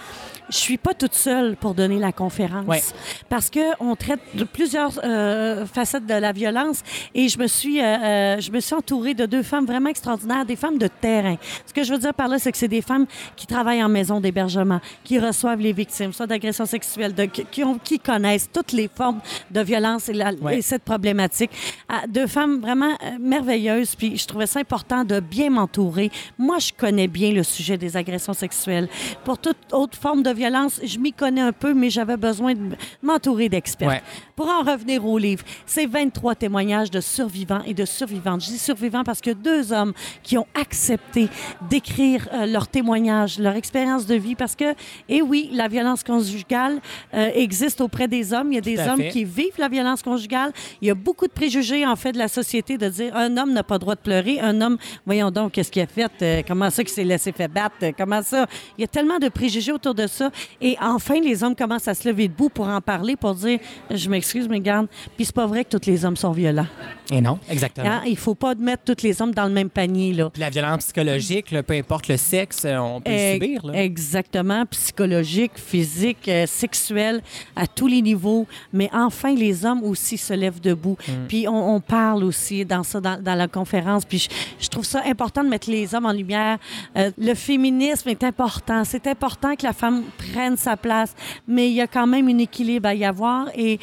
je 0.50 0.58
suis 0.58 0.78
pas 0.78 0.94
toute 0.96 1.14
seule 1.14 1.56
pour 1.56 1.74
donner 1.76 2.00
la 2.00 2.12
conférence. 2.12 2.66
Ouais. 2.68 2.82
Parce 3.30 3.50
qu'on 3.52 3.96
traite 3.96 4.20
de 4.34 4.44
plusieurs 4.44 5.00
euh, 5.04 5.66
facettes 5.68 6.06
de 6.08 6.14
la 6.16 6.32
violence 6.32 6.82
et 7.14 7.28
je 7.30 7.38
me, 7.40 7.48
suis, 7.48 7.80
euh, 7.80 7.84
euh, 7.84 8.40
je 8.42 8.52
me 8.52 8.60
suis 8.60 8.74
entourée 8.76 9.14
de 9.14 9.26
deux 9.28 9.44
femmes 9.44 9.66
vraiment 9.66 9.90
extraordinaires, 9.90 10.46
des 10.46 10.56
femmes 10.56 10.78
de 10.80 10.88
terrain. 10.88 11.36
Ce 11.68 11.74
que 11.74 11.84
je 11.84 11.94
veux 11.94 12.00
dire 12.00 12.14
par 12.16 12.28
là, 12.28 12.40
c'est 12.40 12.52
que 12.52 12.58
c'est 12.58 12.68
des 12.68 12.82
femmes 12.82 13.06
qui 13.36 13.46
travaillent 13.48 13.84
en 13.84 13.90
maison 13.90 14.20
d'hébergement, 14.20 14.82
qui 15.04 15.20
reçoivent 15.20 15.60
les 15.60 15.72
victimes, 15.74 16.14
soit 16.14 16.28
d'agressions 16.28 16.66
sexuelles, 16.66 17.14
de, 17.14 17.26
qui, 17.26 17.46
qui 17.46 17.64
ont- 17.64 17.78
qui 17.78 18.00
connaissent 18.00 18.50
toutes 18.52 18.72
les 18.72 18.90
formes 18.94 19.13
de 19.52 19.62
violence 19.62 20.10
et, 20.10 20.14
la- 20.14 20.34
Ouais. 20.34 20.58
et 20.58 20.62
cette 20.62 20.84
problématique. 20.84 21.52
Ah, 21.90 22.04
Deux 22.08 22.28
femmes 22.28 22.60
vraiment 22.60 22.92
euh, 23.04 23.18
merveilleuses, 23.20 23.96
puis 23.96 24.18
je 24.18 24.26
trouvais 24.28 24.46
ça 24.48 24.60
important 24.60 25.04
de 25.04 25.20
bien 25.20 25.50
m'entourer. 25.50 26.12
Moi, 26.38 26.60
je 26.60 26.72
connais 26.76 27.08
bien 27.08 27.32
le 27.32 27.44
sujet 27.44 27.78
des 27.78 27.96
agressions 27.98 28.34
sexuelles. 28.34 28.88
Pour 29.24 29.38
toute 29.38 29.58
autre 29.72 29.98
forme 29.98 30.24
de 30.24 30.32
violence, 30.32 30.80
je 30.84 30.98
m'y 31.00 31.14
connais 31.14 31.42
un 31.42 31.52
peu, 31.52 31.74
mais 31.74 31.90
j'avais 31.90 32.18
besoin 32.18 32.54
de 32.54 32.76
m'entourer 33.02 33.50
d'experts. 33.50 33.88
Ouais. 33.90 34.02
Pour 34.36 34.48
en 34.50 34.62
revenir 34.64 35.06
au 35.06 35.18
livre, 35.18 35.44
c'est 35.66 35.86
23 35.86 36.36
témoignages 36.36 36.90
de 36.92 37.02
survivants 37.02 37.62
et 37.66 37.74
de 37.74 37.86
survivantes. 37.86 38.42
Je 38.42 38.48
dis 38.48 38.58
survivants 38.58 39.04
parce 39.04 39.22
que 39.22 39.32
deux 39.32 39.72
hommes 39.72 39.94
qui 40.24 40.38
ont 40.38 40.48
accepté 40.60 41.30
d'écrire 41.70 42.28
euh, 42.34 42.46
leur 42.46 42.68
témoignage, 42.68 43.40
leur 43.40 43.56
expérience 43.56 44.06
de 44.06 44.16
vie, 44.16 44.36
parce 44.36 44.56
que, 44.56 44.74
et 45.10 45.22
oui, 45.22 45.50
la 45.54 45.68
violence 45.68 46.04
conjugale 46.04 46.80
euh, 47.14 47.30
existe 47.36 47.82
auprès 47.82 48.08
des 48.08 48.34
hommes. 48.34 48.52
Il 48.52 48.56
y 48.56 48.58
a 48.58 48.62
des 48.62 48.80
hommes 48.80 49.03
qui 49.12 49.26
vivent 49.26 49.58
la 49.58 49.68
violence 49.70 50.02
conjugale. 50.02 50.52
Il 50.82 50.88
y 50.88 50.92
a 50.92 50.96
beaucoup 50.96 51.28
de 51.28 51.32
préjugés, 51.34 51.86
en 51.86 51.96
fait, 51.96 52.12
de 52.12 52.18
la 52.18 52.28
société 52.28 52.78
de 52.78 52.88
dire 52.90 53.16
un 53.16 53.36
homme 53.38 53.54
n'a 53.54 53.64
pas 53.64 53.76
le 53.76 53.80
droit 53.80 53.96
de 53.96 54.02
pleurer, 54.02 54.40
un 54.40 54.62
homme, 54.62 54.78
voyons 55.06 55.32
donc, 55.32 55.54
qu'est-ce 55.54 55.72
qu'il 55.72 55.82
a 55.82 55.88
fait, 55.88 56.12
Euh, 56.22 56.42
comment 56.48 56.70
ça 56.70 56.84
qu'il 56.84 56.94
s'est 56.94 57.04
laissé 57.04 57.32
fait 57.32 57.48
battre, 57.48 57.76
Euh, 57.84 57.92
comment 57.98 58.22
ça? 58.22 58.46
Il 58.78 58.82
y 58.82 58.84
a 58.84 58.88
tellement 58.88 59.20
de 59.20 59.30
préjugés 59.30 59.72
autour 59.72 59.96
de 59.96 60.08
ça. 60.08 60.32
Et 60.62 60.76
enfin, 60.82 61.20
les 61.20 61.44
hommes 61.44 61.56
commencent 61.56 61.88
à 61.88 61.94
se 61.94 62.08
lever 62.08 62.28
debout 62.28 62.50
pour 62.50 62.68
en 62.68 62.82
parler, 62.82 63.16
pour 63.16 63.36
dire, 63.36 63.60
je 63.90 64.10
m'excuse, 64.10 64.48
mais 64.50 64.60
garde, 64.60 64.88
puis 65.16 65.26
c'est 65.26 65.36
pas 65.36 65.48
vrai 65.48 65.64
que 65.66 65.76
tous 65.78 65.90
les 65.90 66.06
hommes 66.06 66.18
sont 66.18 66.32
violents. 66.32 66.68
Et 67.12 67.22
non, 67.22 67.40
exactement. 67.50 67.90
Hein? 67.90 68.02
Il 68.08 68.18
faut 68.18 68.36
pas 68.36 68.56
mettre 68.56 68.84
tous 68.84 69.04
les 69.04 69.22
hommes 69.22 69.34
dans 69.34 69.46
le 69.46 69.52
même 69.52 69.70
panier, 69.70 70.14
là. 70.14 70.30
Puis 70.30 70.40
la 70.42 70.50
violence 70.50 70.86
psychologique, 70.86 71.52
là, 71.52 71.64
peu 71.64 71.74
importe 71.74 72.08
le 72.08 72.18
sexe, 72.18 72.64
euh, 72.66 72.78
on 72.78 73.02
peut 73.02 73.12
le 73.12 73.34
subir. 73.34 73.66
Là. 73.66 73.84
Exactement, 73.84 74.66
psychologique, 74.68 75.54
physique, 75.56 76.28
euh, 76.28 76.46
sexuel, 76.48 77.22
à 77.56 77.68
tous 77.68 77.88
les 77.88 78.02
niveaux. 78.02 78.48
Mais 78.72 78.90
enfin, 78.94 79.34
les 79.34 79.66
hommes 79.66 79.84
aussi 79.84 80.18
se 80.18 80.34
lèvent 80.34 80.62
debout. 80.62 80.98
Mm. 81.08 81.12
Puis 81.28 81.48
on, 81.48 81.76
on 81.76 81.80
parle 81.80 82.24
aussi 82.24 82.66
dans 82.66 82.84
ça, 82.84 83.00
dans, 83.02 83.22
dans 83.22 83.36
la 83.36 83.48
conférence. 83.48 84.06
Puis 84.06 84.20
je, 84.20 84.30
je 84.64 84.70
trouve 84.70 84.86
ça 84.86 85.02
important 85.06 85.44
de 85.44 85.50
mettre 85.50 85.70
les 85.70 85.94
hommes 85.96 86.06
en 86.06 86.12
lumière. 86.12 86.58
Euh, 86.98 87.12
le 87.18 87.34
féminisme 87.34 88.10
est 88.10 88.24
important. 88.24 88.84
C'est 88.84 89.08
important 89.08 89.56
que 89.56 89.64
la 89.64 89.74
femme 89.74 90.04
prenne 90.18 90.58
sa 90.58 90.78
place. 90.78 91.16
Mais 91.48 91.70
il 91.70 91.74
y 91.74 91.82
a 91.82 91.88
quand 91.88 92.08
même 92.08 92.28
un 92.28 92.38
équilibre 92.38 92.88
à 92.88 92.96
y 92.96 93.06
avoir. 93.06 93.48
Et, 93.56 93.80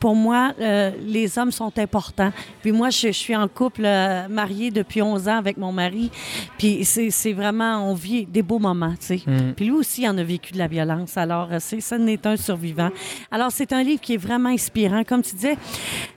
pour 0.00 0.14
moi, 0.14 0.52
euh, 0.60 0.90
les 1.00 1.38
hommes 1.38 1.52
sont 1.52 1.76
importants. 1.78 2.32
Puis 2.62 2.72
moi, 2.72 2.90
je, 2.90 3.08
je 3.08 3.12
suis 3.12 3.36
en 3.36 3.48
couple, 3.48 3.82
euh, 3.84 4.28
mariée 4.28 4.70
depuis 4.70 5.02
11 5.02 5.28
ans 5.28 5.36
avec 5.36 5.56
mon 5.56 5.72
mari. 5.72 6.10
Puis 6.56 6.84
c'est 6.84 7.32
vraiment, 7.32 7.90
on 7.90 7.94
vit 7.94 8.26
des 8.26 8.42
beaux 8.42 8.58
moments, 8.58 8.94
tu 9.00 9.18
sais. 9.18 9.22
Puis 9.56 9.66
lui 9.66 9.72
aussi, 9.72 10.02
il 10.02 10.08
en 10.08 10.18
a 10.18 10.22
vécu 10.22 10.52
de 10.52 10.58
la 10.58 10.66
violence. 10.66 11.16
Alors, 11.16 11.48
euh, 11.52 11.56
c'est, 11.60 11.80
ça 11.80 11.98
n'est 11.98 12.26
un 12.26 12.36
survivant. 12.36 12.90
Alors, 13.30 13.50
c'est 13.50 13.72
un 13.72 13.82
livre 13.82 14.00
qui 14.00 14.14
est 14.14 14.18
vraiment 14.18 14.27
inspirant. 14.36 15.02
Comme 15.04 15.22
tu 15.22 15.34
disais, 15.34 15.56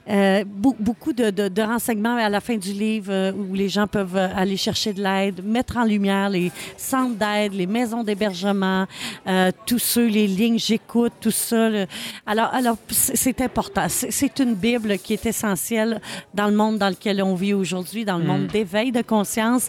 euh, 0.08 0.44
beau- 0.46 0.76
beaucoup 0.78 1.12
de, 1.12 1.30
de- 1.30 1.48
de 1.48 1.62
renseignements 1.62 2.16
à 2.16 2.28
la 2.28 2.40
fin 2.40 2.56
du 2.56 2.72
livre 2.72 3.12
euh, 3.12 3.32
où 3.32 3.54
les 3.54 3.68
gens 3.68 3.86
peuvent 3.86 4.16
euh, 4.16 4.28
aller 4.36 4.56
chercher 4.56 4.92
de 4.92 5.02
l'aide, 5.02 5.44
mettre 5.44 5.76
en 5.76 5.84
lumière 5.84 6.28
les 6.30 6.50
centres 6.76 7.14
d'aide, 7.16 7.54
les 7.54 7.66
maisons 7.66 8.02
d'hébergement, 8.02 8.86
euh, 9.26 9.50
tous 9.66 9.78
ceux, 9.78 10.06
les 10.06 10.26
lignes 10.26 10.58
j'écoute, 10.58 11.12
tout 11.20 11.30
ça. 11.30 11.68
le- 11.70 11.86
Alors, 12.26 12.50
alors 12.52 12.76
c'est 12.90 13.40
important. 13.40 13.86
C'est 13.88 14.38
une 14.40 14.54
Bible 14.54 14.98
qui 14.98 15.12
est 15.14 15.26
essentielle 15.26 16.00
dans 16.34 16.46
le 16.48 16.54
monde 16.54 16.78
dans 16.78 16.88
lequel 16.90 17.22
on 17.22 17.34
vit 17.34 17.54
aujourd'hui, 17.54 18.04
dans 18.04 18.18
le 18.18 18.24
monde 18.24 18.46
d'éveil 18.48 18.92
de 18.92 19.02
conscience, 19.02 19.68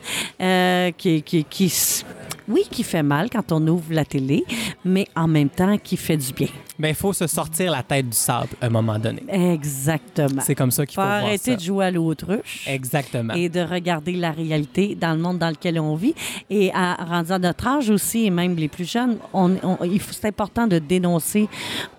qui, 0.97 1.21
qui, 1.23 1.43
qui 1.45 2.03
oui, 2.47 2.63
qui 2.69 2.83
fait 2.83 3.03
mal 3.03 3.29
quand 3.29 3.51
on 3.53 3.65
ouvre 3.67 3.93
la 3.93 4.03
télé, 4.03 4.43
mais 4.83 5.07
en 5.15 5.27
même 5.27 5.49
temps 5.49 5.77
qui 5.77 5.95
fait 5.95 6.17
du 6.17 6.33
bien. 6.33 6.49
Ben, 6.83 6.89
il 6.89 6.95
faut 6.95 7.13
se 7.13 7.27
sortir 7.27 7.71
la 7.71 7.81
tête 7.81 8.09
du 8.09 8.17
sable 8.17 8.49
à 8.61 8.65
un 8.65 8.69
moment 8.69 8.99
donné. 8.99 9.23
Exactement. 9.29 10.41
C'est 10.41 10.53
comme 10.53 10.69
ça 10.69 10.85
qu'il 10.85 10.95
faut 10.95 11.01
faut 11.01 11.07
voir 11.07 11.23
arrêter 11.23 11.51
ça. 11.51 11.55
de 11.55 11.61
jouer 11.61 11.85
à 11.85 11.91
l'autruche. 11.91 12.65
Exactement. 12.67 13.33
et 13.35 13.47
de 13.47 13.61
regarder 13.61 14.11
la 14.11 14.31
réalité 14.31 14.93
dans 14.99 15.13
le 15.13 15.19
monde 15.19 15.37
dans 15.39 15.49
lequel 15.49 15.79
on 15.79 15.95
vit. 15.95 16.13
Et 16.49 16.71
à 16.73 16.95
rendu 16.95 17.31
à 17.31 17.39
notre 17.39 17.65
âge 17.67 17.89
aussi, 17.89 18.25
et 18.25 18.29
même 18.29 18.55
les 18.57 18.67
plus 18.67 18.83
jeunes, 18.89 19.17
on, 19.33 19.55
on- 19.63 19.77
il 19.85 19.99
faut- 20.01 20.11
c'est 20.11 20.27
important 20.27 20.67
de 20.67 20.77
dénoncer 20.77 21.47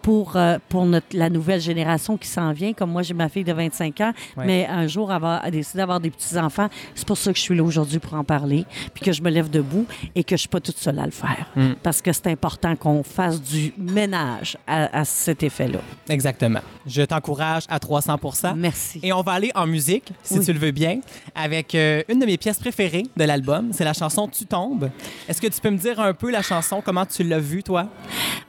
pour, 0.02 0.36
euh, 0.36 0.58
pour 0.68 0.84
notre, 0.84 1.06
la 1.14 1.30
nouvelle 1.30 1.62
génération 1.62 2.18
qui 2.18 2.28
s'en 2.28 2.52
vient. 2.52 2.74
Comme 2.74 2.90
moi, 2.90 3.00
j'ai 3.02 3.14
ma 3.14 3.30
fille 3.30 3.44
de 3.44 3.54
25 3.54 4.00
ans, 4.02 4.12
Ouais. 4.36 4.44
mais 4.46 4.66
un 4.66 4.86
jour, 4.86 5.10
elle 5.10 5.20
va 5.22 5.50
décider 5.50 5.78
d'avoir 5.78 5.98
des 6.00 6.10
petits-enfants. 6.10 6.68
C'est 6.94 7.06
pour 7.06 7.16
ça 7.16 7.32
que 7.32 7.38
je 7.38 7.42
suis 7.42 7.56
là 7.56 7.62
aujourd'hui 7.64 7.98
pour 8.00 8.12
en 8.14 8.24
parler, 8.24 8.66
puis 8.92 9.02
que 9.02 9.12
je 9.12 9.22
me 9.22 9.30
lève 9.30 9.48
debout 9.48 9.86
et 10.14 10.22
que 10.24 10.36
je 10.36 10.40
suis 10.40 10.48
pas 10.50 10.60
toute 10.60 10.76
seule 10.76 10.98
à 10.98 11.06
le 11.06 11.10
faire. 11.10 11.46
Mm. 11.56 11.72
Parce 11.82 12.02
que 12.02 12.12
c'est 12.12 12.26
important 12.26 12.76
qu'on 12.76 13.02
fasse 13.02 13.40
du 13.40 13.72
ménage 13.78 14.58
à, 14.66 14.73
à 14.92 15.04
cet 15.04 15.42
effet-là. 15.42 15.78
Exactement. 16.08 16.60
Je 16.86 17.02
t'encourage 17.02 17.64
à 17.68 17.78
300 17.78 18.16
Merci. 18.56 19.00
Et 19.02 19.12
on 19.12 19.22
va 19.22 19.32
aller 19.32 19.50
en 19.54 19.66
musique, 19.66 20.12
si 20.22 20.38
Oui. 20.38 20.44
tu 20.44 20.52
le 20.52 20.58
veux 20.58 20.70
bien, 20.70 21.00
avec 21.34 21.74
euh, 21.74 22.02
une 22.08 22.18
de 22.18 22.26
mes 22.26 22.36
pièces 22.36 22.58
préférées 22.58 23.04
de 23.16 23.24
l'album. 23.24 23.70
C'est 23.72 23.84
la 23.84 23.92
chanson 23.92 24.28
Tu 24.28 24.46
tombes. 24.46 24.90
Est-ce 25.28 25.40
que 25.40 25.46
tu 25.46 25.60
peux 25.60 25.70
me 25.70 25.78
dire 25.78 26.00
un 26.00 26.12
peu 26.14 26.30
la 26.30 26.42
chanson, 26.42 26.82
comment 26.84 27.06
tu 27.06 27.22
l'as 27.24 27.38
vue, 27.38 27.62
toi? 27.62 27.88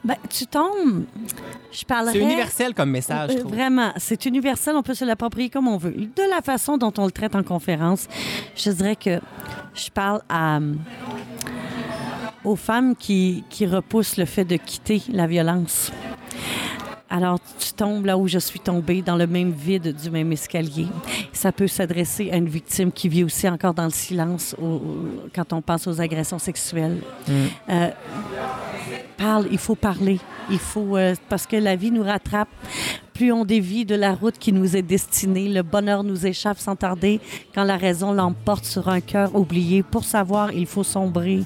Ben, 0.03 0.15
tu 0.29 0.45
tombes. 0.47 1.05
Je 1.71 1.83
parlerais... 1.85 2.13
C'est 2.13 2.19
universel 2.19 2.73
comme 2.73 2.91
message, 2.91 3.31
je 3.31 3.37
Euh, 3.37 3.39
trouve. 3.41 3.53
Vraiment, 3.53 3.91
c'est 3.97 4.25
universel, 4.25 4.75
on 4.75 4.83
peut 4.83 4.93
se 4.93 5.05
l'approprier 5.05 5.49
comme 5.49 5.67
on 5.67 5.77
veut. 5.77 5.91
De 5.93 6.29
la 6.29 6.41
façon 6.41 6.77
dont 6.77 6.93
on 6.97 7.05
le 7.05 7.11
traite 7.11 7.35
en 7.35 7.43
conférence, 7.43 8.07
je 8.55 8.69
dirais 8.71 8.95
que 8.95 9.19
je 9.73 9.89
parle 9.89 10.21
à, 10.29 10.59
aux 12.43 12.55
femmes 12.55 12.95
qui, 12.95 13.43
qui 13.49 13.65
repoussent 13.65 14.17
le 14.17 14.25
fait 14.25 14.45
de 14.45 14.57
quitter 14.57 15.01
la 15.11 15.27
violence. 15.27 15.91
Alors, 17.09 17.39
tu 17.59 17.71
tombes 17.73 18.05
là 18.07 18.17
où 18.17 18.27
je 18.27 18.39
suis 18.39 18.59
tombée, 18.59 19.01
dans 19.03 19.15
le 19.15 19.27
même 19.27 19.51
vide 19.51 19.95
du 19.95 20.09
même 20.09 20.31
escalier. 20.31 20.87
Ça 21.31 21.51
peut 21.51 21.67
s'adresser 21.67 22.31
à 22.31 22.37
une 22.37 22.49
victime 22.49 22.91
qui 22.91 23.07
vit 23.09 23.23
aussi 23.23 23.47
encore 23.47 23.73
dans 23.75 23.85
le 23.85 23.91
silence 23.91 24.55
au- 24.59 24.65
au- 24.65 25.07
quand 25.33 25.53
on 25.53 25.61
pense 25.61 25.85
aux 25.87 26.01
agressions 26.01 26.39
sexuelles. 26.39 26.97
Euh, 27.69 27.89
parle, 29.17 29.47
il 29.51 29.57
faut 29.57 29.75
parler. 29.75 30.19
Il 30.49 30.59
faut, 30.59 30.97
euh, 30.97 31.15
parce 31.29 31.45
que 31.47 31.55
la 31.55 31.75
vie 31.75 31.91
nous 31.91 32.03
rattrape. 32.03 32.49
Plus 33.13 33.31
on 33.31 33.45
dévie 33.45 33.85
de 33.85 33.95
la 33.95 34.13
route 34.13 34.37
qui 34.37 34.51
nous 34.51 34.75
est 34.75 34.81
destinée, 34.81 35.47
le 35.47 35.63
bonheur 35.63 36.03
nous 36.03 36.25
échappe 36.25 36.59
sans 36.59 36.75
tarder 36.75 37.21
quand 37.53 37.63
la 37.63 37.77
raison 37.77 38.11
l'emporte 38.11 38.65
sur 38.65 38.89
un 38.89 38.99
cœur 38.99 39.33
oublié. 39.35 39.83
Pour 39.83 40.03
savoir, 40.03 40.51
il 40.51 40.65
faut 40.65 40.83
sombrer. 40.83 41.43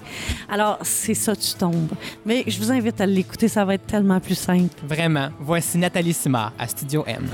Alors, 0.49 0.79
c'est 0.81 1.13
ça, 1.13 1.35
tu 1.35 1.53
tombes. 1.53 1.91
Mais 2.25 2.43
je 2.47 2.57
vous 2.59 2.71
invite 2.71 2.99
à 3.01 3.05
l'écouter, 3.05 3.47
ça 3.47 3.65
va 3.65 3.75
être 3.75 3.85
tellement 3.85 4.19
plus 4.19 4.33
simple. 4.33 4.73
Vraiment. 4.87 5.29
Voici 5.39 5.77
Nathalie 5.77 6.13
Simard 6.13 6.53
à 6.57 6.67
Studio 6.67 7.03
M. 7.05 7.27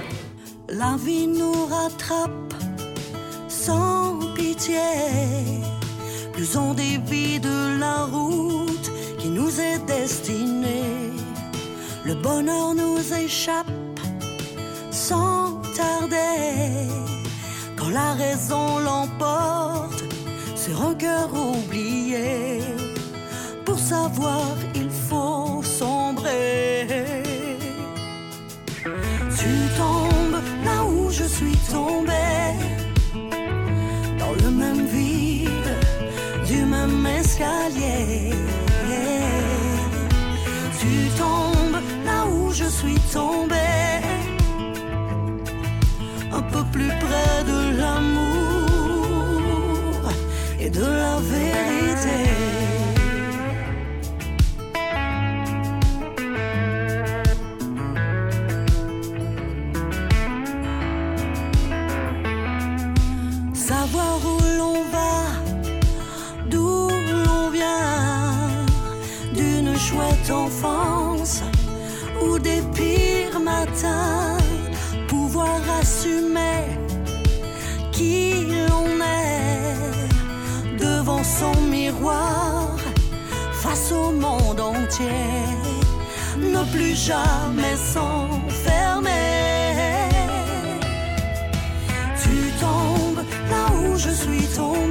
La 0.67 0.97
vie 0.97 1.27
nous 1.27 1.65
rattrape 1.67 2.53
sans 3.47 4.19
pitié. 4.35 4.75
Plus 6.33 6.57
on 6.57 6.73
dévie 6.73 7.39
de 7.39 7.79
la 7.79 8.03
route 8.03 8.91
nous 9.29 9.59
est 9.59 9.79
destinée. 9.85 11.11
Le 12.03 12.15
bonheur 12.15 12.75
nous 12.75 12.99
échappe 13.13 13.67
sans 14.91 15.61
tarder. 15.75 16.89
Quand 17.77 17.89
la 17.89 18.13
raison 18.13 18.79
l'emporte 18.79 20.03
sur 20.55 20.81
un 20.81 20.95
cœur 20.95 21.29
oublié. 21.33 22.59
Pour 23.65 23.77
savoir, 23.77 24.55
il 24.73 24.89
faut 24.89 25.61
sombrer. 25.63 26.87
Tu 29.39 29.53
tombes 29.77 30.41
là 30.63 30.77
où 30.85 31.09
je 31.11 31.25
suis 31.25 31.57
tombée, 31.71 32.44
tombée, 43.15 44.01
un 46.37 46.43
peu 46.53 46.63
plus 46.73 46.91
près 47.05 47.37
de 47.51 47.59
l'amour 47.79 49.21
et 50.59 50.69
de 50.69 50.85
la 51.01 51.15
vérité. 51.31 51.94
Pouvoir 75.07 75.59
assumer 75.81 76.65
qui 77.91 78.45
l'on 78.67 78.87
est 79.01 80.77
devant 80.77 81.23
son 81.23 81.55
miroir 81.61 82.77
face 83.53 83.91
au 83.91 84.11
monde 84.11 84.59
entier, 84.59 85.45
ne 86.37 86.63
plus 86.71 86.95
jamais 86.95 87.75
s'enfermer. 87.93 89.11
Tu 92.21 92.51
tombes 92.59 93.23
là 93.49 93.65
où 93.81 93.97
je 93.97 94.09
suis 94.09 94.47
tombée, 94.55 94.84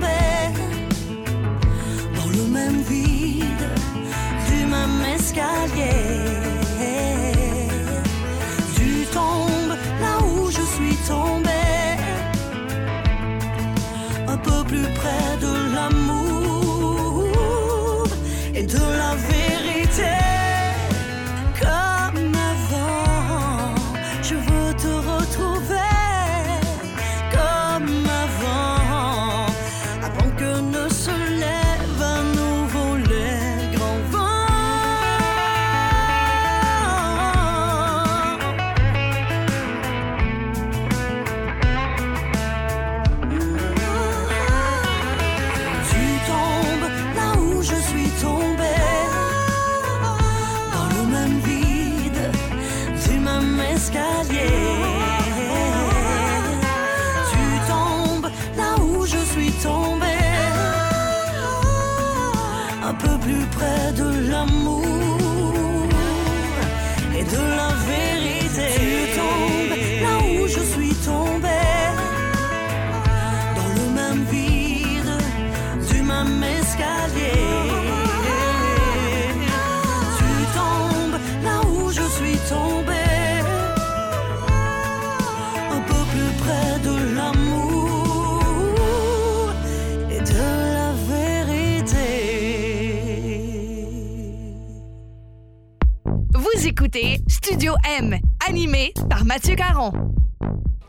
écoutez 96.95 97.21
Studio 97.29 97.75
M, 97.99 98.19
animé 98.47 98.93
par 99.09 99.25
Mathieu 99.25 99.57
Caron. 99.57 99.93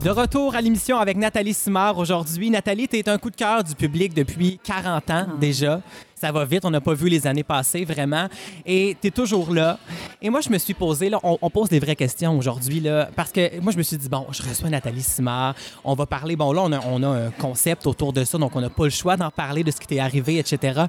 De 0.02 0.10
retour 0.10 0.56
à 0.56 0.62
l'émission 0.62 1.00
avec 1.00 1.18
Nathalie 1.18 1.54
Simard 1.54 1.98
aujourd'hui. 1.98 2.50
Nathalie, 2.50 2.88
tu 2.88 2.98
es 2.98 3.10
un 3.10 3.18
coup 3.18 3.32
de 3.32 3.36
cœur 3.36 3.63
du 3.63 3.74
public 3.74 4.13
depuis 4.13 4.60
40 4.63 5.10
ans 5.10 5.28
déjà. 5.39 5.82
Ça 6.15 6.32
va 6.32 6.45
vite, 6.45 6.63
on 6.63 6.71
n'a 6.71 6.80
pas 6.80 6.93
vu 6.93 7.10
les 7.10 7.28
années 7.28 7.43
passées 7.43 7.84
vraiment. 7.84 8.28
Et 8.65 8.95
tu 9.01 9.08
es 9.08 9.12
toujours 9.12 9.54
là. 9.54 9.78
Et 10.21 10.30
moi, 10.30 10.39
je 10.39 10.49
me 10.49 10.58
suis 10.58 10.73
posé, 10.73 11.10
là, 11.10 11.19
on, 11.23 11.38
on 11.41 11.49
pose 11.49 11.67
des 11.67 11.80
vraies 11.80 11.95
questions 11.95 12.38
aujourd'hui, 12.38 12.80
là, 12.80 13.10
parce 13.15 13.32
que 13.32 13.60
moi, 13.60 13.73
je 13.73 13.78
me 13.78 13.84
suis 13.84 13.97
dit, 13.97 14.08
bon, 14.08 14.25
je 14.32 14.41
reçois 14.41 14.69
Nathalie 14.69 15.01
Simard, 15.01 15.56
on 15.84 15.93
va 15.93 16.06
parler, 16.06 16.36
bon, 16.36 16.54
là, 16.54 16.62
on 16.63 16.71
a, 16.71 16.80
on 16.88 17.04
a 17.04 17.08
un 17.08 17.32
concept 17.32 17.86
autour 17.86 18.13
de 18.13 18.23
ça, 18.23 18.38
donc 18.38 18.56
on 18.56 18.62
n'a 18.62 18.69
pas 18.69 18.86
le 18.86 18.89
choix 18.89 19.17
d'en 19.17 19.30
parler, 19.30 19.63
de 19.63 19.71
ce 19.71 19.80
qui 19.80 19.88
t'est 19.88 19.99
arrivé, 19.99 20.39
etc. 20.39 20.86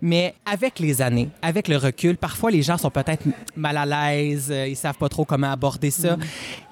Mais 0.00 0.34
avec 0.44 0.78
les 0.78 1.02
années, 1.02 1.28
avec 1.42 1.68
le 1.68 1.76
recul, 1.76 2.16
parfois, 2.16 2.50
les 2.50 2.62
gens 2.62 2.78
sont 2.78 2.90
peut-être 2.90 3.24
mal 3.56 3.76
à 3.76 3.84
l'aise, 3.84 4.48
euh, 4.50 4.66
ils 4.66 4.76
savent 4.76 4.98
pas 4.98 5.08
trop 5.08 5.24
comment 5.24 5.52
aborder 5.52 5.90
ça. 5.90 6.16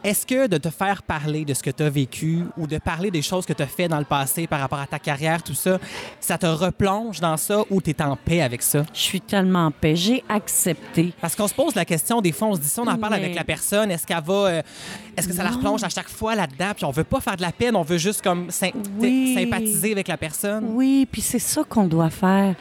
Est-ce 0.03 0.27
que 0.27 0.47
de 0.47 0.57
te 0.59 0.71
faire 0.71 1.03
parler 1.03 1.45
de 1.45 1.55
ce 1.55 1.63
que 1.63 1.71
tu 1.71 1.83
as 1.83 1.91
vécu 1.91 2.45
ou 2.57 2.67
de 2.67 2.79
parler 2.79 3.11
des 3.11 3.23
choses 3.23 3.45
que 3.45 3.53
tu 3.53 3.63
as 3.63 3.67
fait 3.67 3.89
dans 3.89 3.99
le 3.99 4.05
passé 4.05 4.47
par 4.47 4.61
rapport 4.61 4.79
à 4.79 4.87
ta 4.87 4.99
carrière, 4.99 5.43
tout 5.43 5.55
ça, 5.55 5.79
ça 6.21 6.39
te 6.39 6.47
replonge 6.47 7.21
dans 7.21 7.37
ça 7.37 7.63
ou 7.71 7.83
tu 7.83 7.91
es 7.91 8.03
en 8.03 8.08
paix 8.17 8.41
avec 8.43 8.63
ça? 8.63 8.85
Je 8.93 9.01
suis 9.01 9.21
tellement 9.21 9.67
en 9.67 9.71
paix. 9.71 9.97
J'ai 9.97 10.23
accepté. 10.29 11.13
Parce 11.21 11.35
qu'on 11.37 11.49
se 11.49 11.55
pose 11.55 11.75
la 11.75 11.85
question, 11.85 12.21
des 12.21 12.33
fois, 12.33 12.49
on 12.49 12.55
se 12.55 12.61
dit, 12.61 12.69
si 12.69 12.79
on 12.81 12.87
en 12.87 12.97
parle 12.99 13.15
Mais- 13.15 13.25
avec 13.25 13.35
la 13.35 13.45
personne, 13.45 13.91
est-ce 13.91 14.07
qu'elle 14.07 14.23
va. 14.25 14.33
euh, 14.35 14.63
est-ce 15.17 15.27
que 15.29 15.35
ça 15.35 15.43
la 15.45 15.51
replonge 15.51 15.83
à 15.85 15.89
chaque 15.89 16.09
fois 16.09 16.35
là-dedans? 16.35 16.73
Puis 16.77 16.85
on 16.85 16.91
veut 16.91 17.05
pas 17.05 17.21
faire 17.21 17.37
de 17.37 17.43
la 17.43 17.53
peine, 17.53 17.75
on 17.77 17.83
veut 17.83 17.99
juste 17.99 18.23
comme 18.23 18.49
sym- 18.51 18.73
Oui. 18.99 19.35
sympathiser 19.35 19.93
avec 19.93 20.09
la 20.09 20.17
personne. 20.17 20.65
Oui, 20.71 21.07
puis 21.11 21.21
c'est 21.21 21.39
ça 21.39 21.63
qu'on 21.69 21.87
doit 21.87 22.11
faire. 22.11 22.55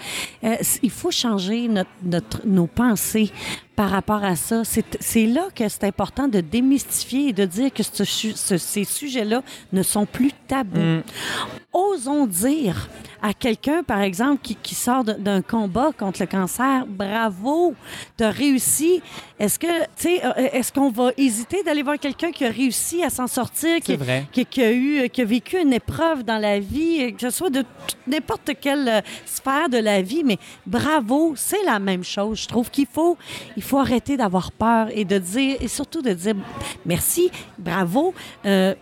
Euh, 0.43 0.55
il 0.83 0.91
faut 0.91 1.11
changer 1.11 1.67
notre, 1.67 1.89
notre- 2.03 2.41
nos 2.45 2.67
pensées 2.67 3.31
par 3.77 3.91
rapport 3.91 4.23
à 4.23 4.35
ça. 4.35 4.63
C'est 4.65 5.25
là 5.27 5.45
que 5.55 5.69
c'est 5.69 5.83
important 5.85 6.27
de 6.27 6.41
démystifier 6.41 7.29
et 7.29 7.33
de 7.33 7.45
dire 7.45 7.71
que 7.71 7.83
ce 7.83 8.03
su- 8.03 8.33
ce- 8.35 8.57
ces 8.57 8.83
sujets-là 8.83 9.43
ne 9.71 9.83
sont 9.83 10.05
plus 10.07 10.31
tabous. 10.47 10.79
Mm. 10.79 11.03
Osons 11.71 12.25
dire 12.25 12.89
à 13.21 13.33
quelqu'un, 13.33 13.83
par 13.83 14.01
exemple, 14.01 14.41
qui, 14.41 14.55
qui 14.55 14.73
sort 14.75 15.03
d'un 15.03 15.41
combat 15.41 15.91
contre 15.97 16.21
le 16.21 16.27
cancer, 16.27 16.85
bravo, 16.87 17.75
tu 18.17 18.23
as 18.23 18.31
réussi. 18.31 19.01
Est-ce 19.39 19.59
que, 19.59 19.67
tu 19.81 19.87
sais, 19.97 20.25
euh, 20.25 20.31
est-ce 20.53 20.73
qu'on 20.73 20.89
va 20.89 21.11
hésiter 21.15 21.61
d'aller 21.63 21.83
voir 21.83 21.99
quelqu'un 21.99 22.31
qui 22.31 22.43
a 22.43 22.49
réussi 22.49 23.03
à 23.03 23.09
s'en 23.09 23.27
sortir, 23.27 23.77
qui, 23.77 23.91
C'est 23.91 23.95
vrai. 23.97 24.25
qui, 24.31 24.45
qui 24.45 24.63
a 24.63 24.71
eu, 24.71 25.09
qui 25.09 25.21
a 25.21 25.25
vécu 25.25 25.61
une 25.61 25.73
épreuve 25.73 26.23
dans 26.23 26.39
la 26.39 26.59
vie, 26.59 27.13
que 27.13 27.21
ce 27.21 27.29
soit 27.29 27.51
de 27.51 27.63
n'importe 28.07 28.51
quelle 28.59 28.87
euh, 28.87 29.01
sphère 29.25 29.69
de 29.69 29.77
la 29.77 30.01
vie, 30.01 30.23
mais 30.23 30.37
bravo, 30.65 31.33
c'est 31.35 31.63
la 31.65 31.77
même 31.77 32.03
chose. 32.03 32.41
Je 32.41 32.47
trouve 32.47 32.71
qu'il 32.71 32.87
faut, 32.91 33.15
il 33.55 33.61
faut 33.63 33.77
arrêter 33.77 34.17
d'avoir 34.17 34.51
peur 34.51 34.87
et 34.91 35.05
de 35.05 35.19
dire, 35.19 35.57
et 35.59 35.67
surtout 35.67 36.01
de 36.01 36.13
dire 36.13 36.35
merci, 36.85 37.29
bravo. 37.59 38.13
Euh, 38.45 38.73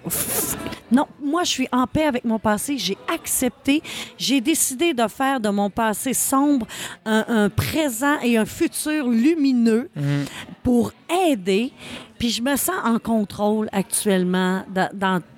non, 0.91 1.07
moi, 1.21 1.43
je 1.43 1.49
suis 1.49 1.67
en 1.71 1.87
paix 1.87 2.03
avec 2.03 2.23
mon 2.23 2.39
passé. 2.39 2.77
J'ai 2.77 2.97
accepté. 3.13 3.81
J'ai 4.17 4.39
décidé 4.39 4.93
de 4.93 5.07
faire 5.07 5.39
de 5.39 5.49
mon 5.49 5.69
passé 5.69 6.13
sombre 6.13 6.65
un, 7.05 7.25
un 7.27 7.49
présent 7.49 8.19
et 8.21 8.37
un 8.37 8.45
futur 8.45 9.07
lumineux 9.09 9.89
pour 10.63 10.91
aider. 11.27 11.71
Puis 12.17 12.29
je 12.29 12.41
me 12.41 12.55
sens 12.55 12.75
en 12.83 12.97
contrôle 12.99 13.69
actuellement. 13.71 14.63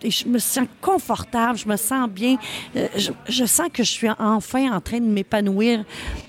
Je 0.03 0.27
me 0.27 0.39
sens 0.39 0.67
confortable, 0.81 1.57
je 1.57 1.67
me 1.67 1.75
sens 1.75 2.09
bien. 2.09 2.37
Euh, 2.75 2.87
je, 2.95 3.11
je 3.27 3.45
sens 3.45 3.69
que 3.73 3.83
je 3.83 3.91
suis 3.91 4.09
enfin 4.19 4.71
en 4.71 4.81
train 4.81 4.99
de 4.99 5.05
m'épanouir 5.05 5.83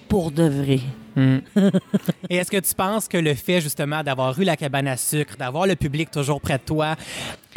pour 0.08 0.30
de 0.30 0.44
vrai. 0.44 0.80
Et 2.30 2.36
est-ce 2.36 2.50
que 2.50 2.58
tu 2.58 2.74
penses 2.74 3.08
que 3.08 3.18
le 3.18 3.34
fait 3.34 3.60
justement 3.60 4.02
d'avoir 4.02 4.38
eu 4.38 4.44
la 4.44 4.56
cabane 4.56 4.86
à 4.86 4.96
sucre, 4.96 5.36
d'avoir 5.36 5.66
le 5.66 5.74
public 5.74 6.10
toujours 6.10 6.40
près 6.40 6.58
de 6.58 6.62
toi, 6.62 6.94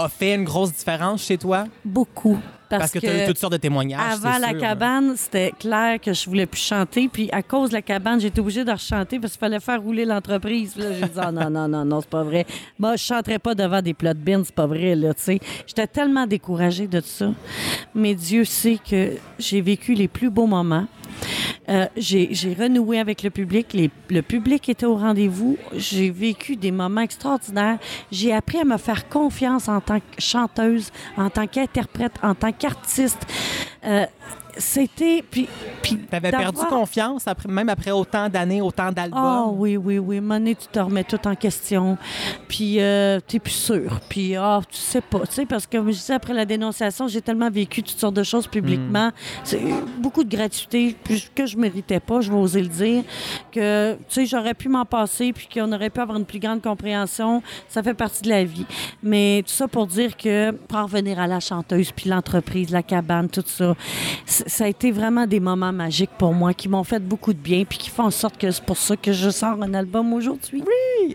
a 0.05 0.09
fait 0.09 0.35
une 0.35 0.43
grosse 0.43 0.73
différence 0.73 1.23
chez 1.23 1.37
toi? 1.37 1.65
Beaucoup. 1.85 2.37
Parce, 2.69 2.83
Parce, 2.83 2.91
que, 2.93 2.99
tu 2.99 3.07
as 3.07 3.25
eu 3.25 3.27
toutes 3.27 3.37
sortes 3.37 3.51
de 3.51 3.57
témoignages. 3.57 4.13
Avant 4.13 4.37
la 4.37 4.51
sûr. 4.51 4.57
cabane, 4.59 5.13
c'était 5.17 5.51
clair 5.59 5.99
que 5.99 6.13
je 6.13 6.25
voulais 6.29 6.45
plus 6.45 6.61
chanter. 6.61 7.09
Puis 7.11 7.27
à 7.33 7.43
cause 7.43 7.67
de 7.71 7.73
la 7.75 7.81
cabane, 7.81 8.21
j'étais 8.21 8.39
obligée 8.39 8.63
de 8.63 8.71
rechanter 8.71 9.19
parce 9.19 9.33
qu'il 9.33 9.41
fallait 9.41 9.59
faire 9.59 9.81
rouler 9.81 10.05
l'entreprise. 10.05 10.71
Puis 10.73 10.81
là, 10.83 10.93
j'ai 10.93 11.01
dit 11.05 11.11
Ah, 11.17 11.33
non, 11.33 11.49
non, 11.49 11.67
non, 11.67 11.83
non, 11.83 11.99
c'est 11.99 12.09
pas 12.09 12.23
vrai. 12.23 12.45
Moi, 12.79 12.95
je 12.95 13.03
chanterais 13.03 13.39
pas 13.39 13.55
devant 13.55 13.81
des 13.81 13.93
plats 13.93 14.13
de 14.13 14.19
bines, 14.19 14.43
c'est 14.45 14.55
pas 14.55 14.67
vrai, 14.67 14.95
là, 14.95 15.13
tu 15.13 15.21
sais. 15.21 15.39
J'étais 15.67 15.87
tellement 15.87 16.25
découragée 16.25 16.87
de 16.87 17.01
ça. 17.01 17.31
Mais 17.93 18.15
Dieu 18.15 18.45
sait 18.45 18.79
que 18.89 19.15
j'ai 19.37 19.59
vécu 19.59 19.93
les 19.93 20.07
plus 20.07 20.29
beaux 20.29 20.47
moments. 20.47 20.85
Euh, 21.69 21.85
j'ai 21.95 22.29
j'ai 22.31 22.53
renoué 22.53 22.99
avec 22.99 23.21
le 23.21 23.29
public. 23.29 23.73
Les- 23.73 23.91
le 24.09 24.21
public 24.21 24.67
était 24.69 24.85
au 24.85 24.95
rendez-vous. 24.95 25.57
J'ai 25.75 26.09
vécu 26.09 26.55
des 26.55 26.71
moments 26.71 27.01
extraordinaires. 27.01 27.77
J'ai 28.11 28.33
appris 28.33 28.59
à 28.59 28.63
me 28.63 28.77
faire 28.77 29.07
confiance 29.09 29.67
en 29.69 29.79
tant 29.91 29.99
que 29.99 30.21
chanteuse, 30.21 30.91
en 31.17 31.29
tant 31.29 31.47
qu'interprète, 31.47 32.13
en 32.23 32.35
tant 32.35 32.51
qu'artiste. 32.51 33.19
Euh, 33.83 34.05
c'était. 34.57 35.23
Puis, 35.29 35.47
puis 35.81 35.97
T'avais 35.97 36.31
perdu 36.31 36.61
confiance, 36.69 37.27
après, 37.27 37.49
même 37.49 37.69
après 37.69 37.91
autant 37.91 38.29
d'années, 38.29 38.61
autant 38.61 38.91
d'albums? 38.91 39.19
Ah 39.23 39.45
oui, 39.51 39.77
oui, 39.77 39.99
oui. 39.99 40.19
Monnaie, 40.19 40.55
tu 40.55 40.67
te 40.67 40.79
remets 40.79 41.03
tout 41.03 41.19
en 41.27 41.35
question. 41.35 41.97
Puis 42.47 42.79
euh, 42.79 43.19
t'es 43.25 43.39
plus 43.39 43.51
sûr. 43.51 43.99
Puis 44.09 44.35
ah, 44.35 44.59
tu 44.69 44.77
sais 44.77 45.01
pas. 45.01 45.19
Tu 45.27 45.33
sais, 45.33 45.45
parce 45.45 45.65
que 45.67 45.77
comme 45.77 45.87
je 45.87 45.97
disais, 45.97 46.13
après 46.13 46.33
la 46.33 46.45
dénonciation, 46.45 47.07
j'ai 47.07 47.21
tellement 47.21 47.49
vécu 47.49 47.83
toutes 47.83 47.99
sortes 47.99 48.15
de 48.15 48.23
choses 48.23 48.47
publiquement. 48.47 49.07
Mm. 49.07 49.11
C'est 49.43 49.61
beaucoup 49.99 50.23
de 50.23 50.35
gratuité 50.35 50.95
que 51.35 51.45
je 51.45 51.57
méritais 51.57 51.99
pas, 51.99 52.21
je 52.21 52.31
vais 52.31 52.37
oser 52.37 52.61
le 52.61 52.67
dire. 52.67 53.03
Que, 53.51 53.93
tu 53.93 53.99
sais, 54.09 54.25
j'aurais 54.25 54.53
pu 54.53 54.69
m'en 54.69 54.85
passer 54.85 55.33
puis 55.33 55.47
qu'on 55.53 55.71
aurait 55.71 55.89
pu 55.89 55.99
avoir 55.99 56.17
une 56.17 56.25
plus 56.25 56.39
grande 56.39 56.61
compréhension. 56.61 57.41
Ça 57.67 57.81
fait 57.83 57.93
partie 57.93 58.21
de 58.23 58.29
la 58.29 58.43
vie. 58.43 58.65
Mais 59.03 59.43
tout 59.45 59.53
ça 59.53 59.67
pour 59.67 59.87
dire 59.87 60.15
que, 60.17 60.51
pour 60.51 60.77
en 60.77 60.83
revenir 60.83 61.19
à 61.19 61.27
la 61.27 61.39
chanteuse, 61.39 61.91
puis 61.91 62.09
l'entreprise, 62.09 62.69
la 62.71 62.83
cabane, 62.83 63.29
tout 63.29 63.43
ça, 63.45 63.75
c- 64.25 64.40
ça 64.47 64.65
a 64.65 64.67
été 64.67 64.91
vraiment 64.91 65.25
des 65.27 65.39
moments 65.39 65.71
magiques 65.71 66.09
pour 66.17 66.33
moi 66.33 66.53
qui 66.53 66.67
m'ont 66.69 66.83
fait 66.83 66.99
beaucoup 66.99 67.33
de 67.33 67.39
bien 67.39 67.63
puis 67.65 67.77
qui 67.77 67.89
font 67.89 68.03
en 68.03 68.11
sorte 68.11 68.37
que 68.37 68.49
c'est 68.51 68.63
pour 68.63 68.77
ça 68.77 68.95
que 68.95 69.11
je 69.13 69.29
sors 69.29 69.61
un 69.61 69.73
album 69.73 70.13
aujourd'hui. 70.13 70.63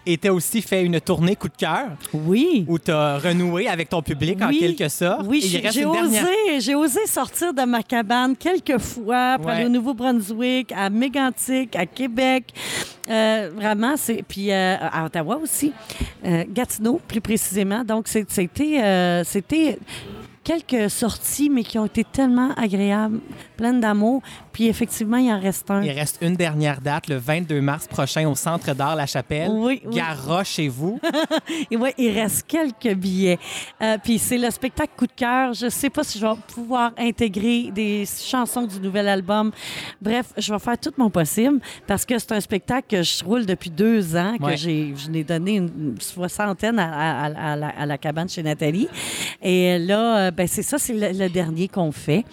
Et 0.04 0.16
t'as 0.18 0.30
aussi 0.30 0.62
fait 0.62 0.84
une 0.84 1.00
tournée 1.00 1.36
coup 1.36 1.48
de 1.48 1.56
cœur 1.56 1.88
Oui. 2.12 2.64
où 2.68 2.78
t'as 2.78 3.18
renoué 3.18 3.68
avec 3.68 3.88
ton 3.88 4.02
public 4.02 4.40
en 4.42 4.48
Oui. 4.48 4.58
quelque 4.58 4.88
sorte. 4.88 5.26
Oui, 5.26 5.40
j'ai 5.44 5.60
dernière- 5.60 5.88
osé, 6.58 6.74
osé 6.74 7.00
sortir 7.06 7.54
de 7.54 7.62
ma 7.62 7.82
cabane 7.82 8.34
quelques 8.36 8.78
fois 8.78 9.36
pour 9.38 9.46
Ouais. 9.46 9.52
aller 9.52 9.66
au 9.66 9.68
Nouveau-Brunswick, 9.70 10.72
à 10.72 10.90
Mégantic, 10.90 11.74
à 11.76 11.86
Québec. 11.86 12.52
Euh, 13.08 13.50
vraiment, 13.54 13.94
c'est 13.96 14.24
puis 14.26 14.50
euh, 14.50 14.76
à 14.80 15.04
Ottawa 15.06 15.36
aussi, 15.42 15.72
Euh, 16.24 16.44
Gatineau 16.52 17.00
plus 17.06 17.20
précisément. 17.20 17.84
Donc 17.84 18.08
c'était 18.08 19.22
c'était 19.24 19.78
quelques 20.46 20.88
sorties, 20.90 21.50
mais 21.50 21.64
qui 21.64 21.76
ont 21.76 21.86
été 21.86 22.04
tellement 22.04 22.52
agréables, 22.56 23.18
pleines 23.56 23.80
d'amour. 23.80 24.22
Puis 24.52 24.68
effectivement, 24.68 25.16
il 25.16 25.30
en 25.32 25.40
reste 25.40 25.68
un. 25.70 25.82
Il 25.82 25.90
reste 25.90 26.18
une 26.22 26.34
dernière 26.36 26.80
date, 26.80 27.08
le 27.08 27.16
22 27.16 27.60
mars 27.60 27.88
prochain 27.88 28.26
au 28.28 28.34
Centre 28.36 28.72
d'art 28.74 28.94
La 28.94 29.06
Chapelle. 29.06 29.50
Oui, 29.52 29.82
oui. 29.84 30.00
Chez 30.44 30.68
vous. 30.68 31.00
Et 31.70 31.76
ouais, 31.76 31.92
il 31.98 32.10
reste 32.10 32.46
quelques 32.46 32.94
billets. 32.94 33.38
Euh, 33.82 33.98
puis 34.02 34.18
c'est 34.18 34.38
le 34.38 34.50
spectacle 34.50 34.92
coup 34.96 35.06
de 35.06 35.12
cœur. 35.12 35.52
Je 35.52 35.68
sais 35.68 35.90
pas 35.90 36.04
si 36.04 36.18
je 36.18 36.24
vais 36.26 36.32
pouvoir 36.54 36.92
intégrer 36.96 37.70
des 37.74 38.04
chansons 38.06 38.62
du 38.66 38.78
nouvel 38.80 39.08
album. 39.08 39.50
Bref, 40.00 40.26
je 40.38 40.52
vais 40.52 40.58
faire 40.60 40.78
tout 40.78 40.92
mon 40.96 41.10
possible 41.10 41.60
parce 41.86 42.04
que 42.06 42.18
c'est 42.18 42.32
un 42.32 42.40
spectacle 42.40 42.86
que 42.96 43.02
je 43.02 43.24
roule 43.24 43.44
depuis 43.46 43.70
deux 43.70 44.14
ans, 44.16 44.36
que 44.38 44.44
Ouais. 44.44 44.56
j'ai, 44.56 44.94
je 44.96 45.10
n'ai 45.10 45.24
donné 45.24 45.56
une 45.56 45.96
soixantaine 46.00 46.78
à, 46.78 47.24
à- 47.24 47.26
à- 47.26 47.52
à 47.52 47.56
la, 47.56 47.86
la 47.86 47.98
cabane 47.98 48.28
chez 48.28 48.42
Nathalie. 48.42 48.88
Et 49.42 49.78
là, 49.80 50.18
euh, 50.18 50.30
ben 50.36 50.46
c'est 50.46 50.62
ça, 50.62 50.78
c'est 50.78 50.92
le, 50.92 51.18
le 51.18 51.28
dernier 51.28 51.68
qu'on 51.68 51.92
fait. 51.92 52.24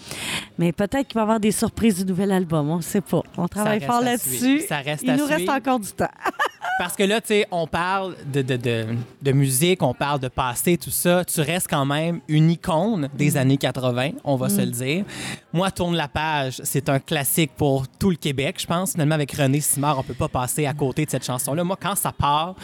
Mais 0.57 0.71
peut-être 0.71 1.07
qu'il 1.07 1.15
va 1.15 1.21
y 1.21 1.23
avoir 1.23 1.39
des 1.39 1.51
surprises 1.51 1.97
du 1.99 2.05
nouvel 2.05 2.31
album. 2.31 2.69
On 2.69 2.77
ne 2.77 2.81
sait 2.81 3.01
pas. 3.01 3.21
On 3.37 3.47
travaille 3.47 3.81
fort 3.81 4.01
là-dessus. 4.01 4.61
Ça 4.67 4.77
reste 4.77 5.03
Il 5.03 5.09
à 5.11 5.17
nous 5.17 5.25
reste 5.25 5.49
encore 5.49 5.79
du 5.79 5.91
temps. 5.91 6.07
Parce 6.79 6.95
que 6.95 7.03
là, 7.03 7.21
tu 7.21 7.27
sais, 7.27 7.47
on 7.51 7.67
parle 7.67 8.15
de, 8.31 8.41
de, 8.41 8.55
de, 8.57 8.85
de 9.21 9.31
musique, 9.31 9.83
on 9.83 9.93
parle 9.93 10.19
de 10.19 10.27
passé, 10.27 10.77
tout 10.77 10.89
ça. 10.89 11.23
Tu 11.23 11.39
restes 11.41 11.67
quand 11.69 11.85
même 11.85 12.19
une 12.27 12.49
icône 12.49 13.03
Mm. 13.03 13.09
des 13.17 13.37
années 13.37 13.57
80, 13.57 14.09
on 14.23 14.35
va 14.35 14.49
se 14.49 14.61
le 14.61 14.67
dire. 14.71 15.05
Moi, 15.51 15.69
Tourne 15.71 15.95
la 15.95 16.07
page, 16.07 16.61
c'est 16.63 16.89
un 16.89 16.99
classique 16.99 17.51
pour 17.55 17.87
tout 17.87 18.09
le 18.09 18.15
Québec, 18.15 18.57
je 18.59 18.65
pense. 18.65 18.91
Finalement, 18.93 19.15
avec 19.15 19.31
René 19.31 19.59
Simard, 19.61 19.99
on 19.99 20.03
peut 20.03 20.13
pas 20.13 20.27
passer 20.27 20.65
à 20.65 20.73
côté 20.73 21.05
de 21.05 21.11
cette 21.11 21.25
chanson-là. 21.25 21.63
Moi, 21.63 21.77
quand 21.79 21.95
ça 21.95 22.11
part, 22.11 22.55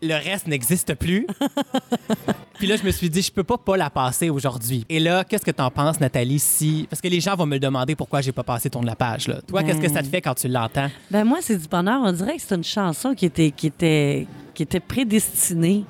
le 0.00 0.14
reste 0.14 0.46
n'existe 0.46 0.94
plus. 0.94 1.26
Puis 2.58 2.66
là, 2.66 2.76
je 2.76 2.84
me 2.84 2.90
suis 2.92 3.10
dit, 3.10 3.22
je 3.22 3.32
peux 3.32 3.42
pas 3.44 3.58
pas 3.58 3.76
la 3.76 3.90
passer 3.90 4.30
aujourd'hui. 4.30 4.61
Et 4.88 5.00
là, 5.00 5.24
qu'est-ce 5.24 5.44
que 5.44 5.50
t'en 5.50 5.70
penses, 5.70 6.00
Nathalie, 6.00 6.38
si... 6.38 6.86
Parce 6.88 7.00
que 7.00 7.08
les 7.08 7.20
gens 7.20 7.34
vont 7.34 7.46
me 7.46 7.54
le 7.54 7.60
demander 7.60 7.94
pourquoi 7.94 8.20
j'ai 8.20 8.32
pas 8.32 8.42
passé 8.42 8.70
Tourne 8.70 8.86
la 8.86 8.96
page, 8.96 9.28
là. 9.28 9.40
Toi, 9.46 9.62
qu'est-ce 9.62 9.80
que 9.80 9.90
ça 9.90 10.02
te 10.02 10.08
fait 10.08 10.20
quand 10.20 10.34
tu 10.34 10.48
l'entends? 10.48 10.88
Ben 11.10 11.24
moi, 11.24 11.38
c'est 11.40 11.56
du 11.56 11.68
bonheur. 11.68 12.00
On 12.02 12.12
dirait 12.12 12.36
que 12.36 12.42
c'est 12.42 12.54
une 12.54 12.64
chanson 12.64 13.14
qui 13.14 13.26
était, 13.26 13.50
qui 13.50 13.66
était, 13.66 14.26
qui 14.54 14.62
était 14.62 14.80
prédestinée 14.80 15.84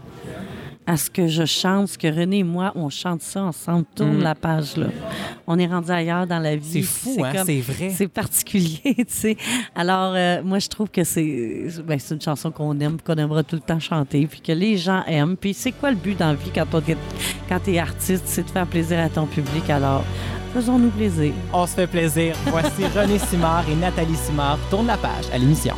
à 0.87 0.97
ce 0.97 1.09
que 1.11 1.29
je 1.29 1.45
chante, 1.45 1.89
ce 1.89 1.99
que 1.99 2.09
René 2.09 2.39
et 2.39 2.43
moi, 2.45 2.73
on 2.75 2.89
chante 2.91 3.23
ça 3.23 3.43
ensemble. 3.43 3.85
Tourne 3.95 4.19
Mm. 4.19 4.23
la 4.23 4.35
page, 4.35 4.77
là. 4.77 4.87
On 5.47 5.59
est 5.59 5.67
rendu 5.67 5.91
ailleurs 5.91 6.27
dans 6.27 6.39
la 6.39 6.57
vie. 6.57 6.83
C'est 6.83 7.01
fou, 7.17 7.25
hein? 7.25 7.43
C'est 7.47 7.61
vrai. 7.61 7.91
C'est 7.91 8.09
particulier, 8.09 8.81
tu 8.97 9.05
sais. 9.09 9.37
Alors, 9.75 10.13
euh, 10.17 10.43
moi, 10.43 10.59
je 10.59 10.69
trouve 10.69 10.89
que 10.91 11.05
c'est 11.05 11.67
ben, 11.85 11.99
une 12.11 12.21
chanson 12.21 12.51
qu'on 12.51 12.79
aime, 12.81 12.97
qu'on 13.01 13.15
aimera 13.15 13.43
tout 13.43 13.57
le 13.57 13.63
temps 13.63 13.81
chanter, 13.81 14.27
puis 14.27 14.41
que 14.41 14.53
les 14.53 14.77
gens 14.77 15.03
aiment. 15.07 15.37
Puis 15.37 15.55
c'est 15.55 15.73
quoi 15.73 15.91
le 15.91 15.97
but 15.97 16.19
dans 16.19 16.29
la 16.29 16.35
vie 16.35 16.51
quand 16.55 16.67
quand 17.49 17.61
t'es 17.61 17.79
artiste? 17.79 18.25
C'est 18.27 18.43
de 18.45 18.51
faire 18.51 18.67
plaisir 18.67 18.99
à 18.99 19.09
ton 19.09 19.27
public? 19.27 19.69
Alors, 19.71 20.05
faisons-nous 20.55 20.91
plaisir. 20.91 21.33
On 21.53 21.67
se 21.67 21.75
fait 21.75 21.87
plaisir. 21.87 22.35
Voici 22.47 22.85
René 22.97 23.19
Simard 23.19 23.65
et 23.71 23.75
Nathalie 23.77 24.17
Simard. 24.17 24.59
Tourne 24.71 24.87
la 24.89 24.97
page 24.97 25.27
à 25.33 25.39
l'émission. 25.39 25.75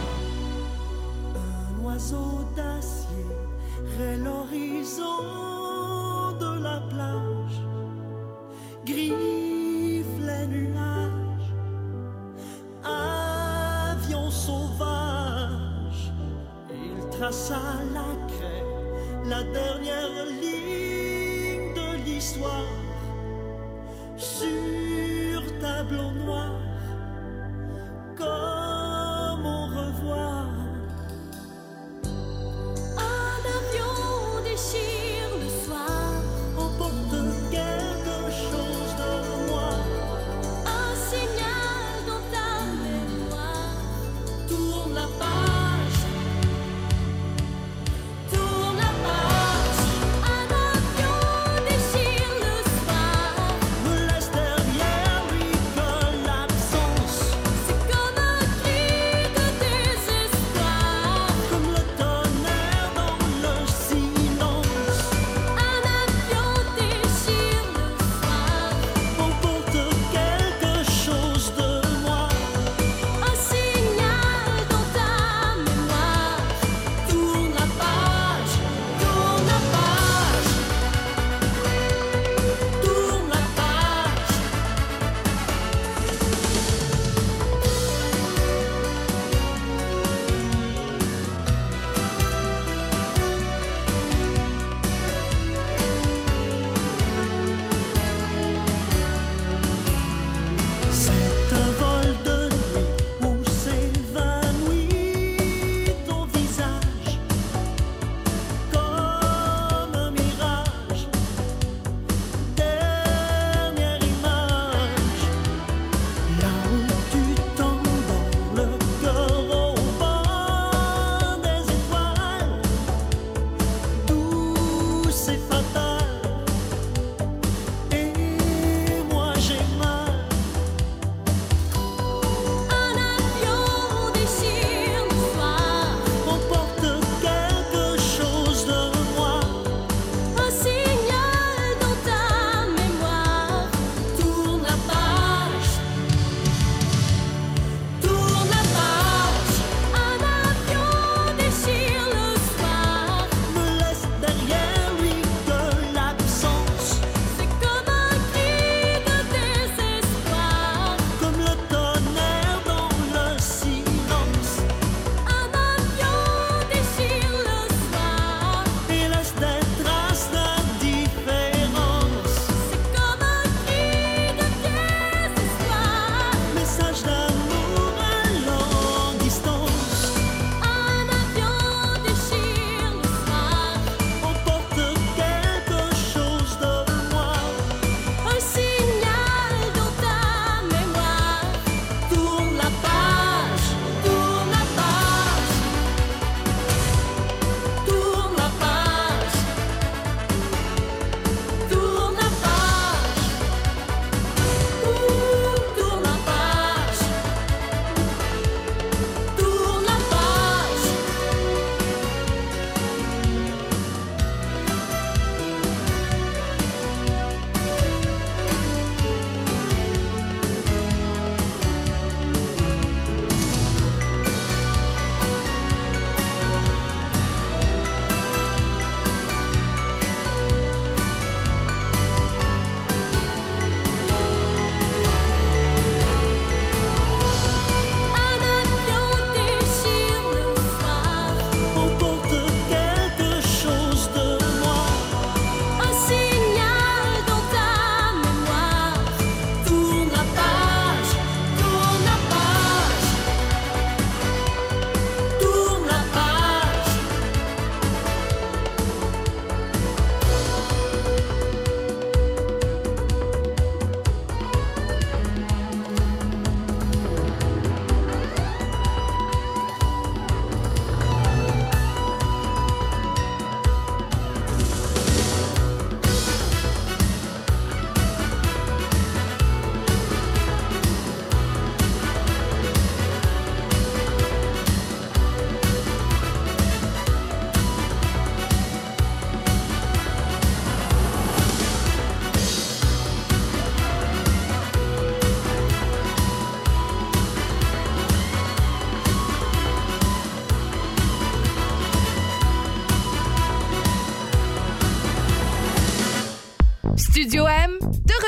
Griffe 8.85 10.19
les 10.21 10.47
nuages, 10.47 11.55
avion 12.85 14.31
sauvage. 14.31 16.13
Il 16.71 17.09
traça 17.11 17.61
la 17.93 18.11
craie, 18.29 18.65
la 19.25 19.43
dernière 19.43 20.27
ligne 20.43 21.75
de 21.75 22.05
l'histoire 22.05 22.85
sur 24.17 25.41
tableau 25.61 26.11
noir, 26.25 26.53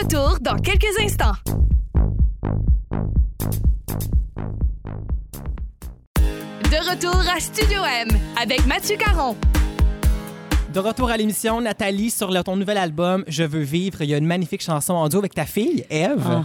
retour 0.02 0.38
dans 0.40 0.56
quelques 0.56 0.98
instants. 1.00 1.34
De 6.70 6.90
retour 6.90 7.16
à 7.34 7.38
Studio 7.40 7.80
M 7.84 8.08
avec 8.40 8.66
Mathieu 8.66 8.96
Caron. 8.96 9.36
De 10.74 10.80
retour 10.80 11.10
à 11.10 11.16
l'émission, 11.16 11.60
Nathalie, 11.60 12.10
sur 12.10 12.30
le- 12.30 12.42
ton 12.42 12.56
nouvel 12.56 12.76
album 12.76 13.24
Je 13.28 13.44
veux 13.44 13.62
vivre, 13.62 14.02
il 14.02 14.10
y 14.10 14.14
a 14.14 14.18
une 14.18 14.26
magnifique 14.26 14.62
chanson 14.62 14.92
en 14.94 15.08
duo 15.08 15.20
avec 15.20 15.34
ta 15.34 15.46
fille, 15.46 15.84
Eve. 15.90 16.26
Ah. 16.28 16.44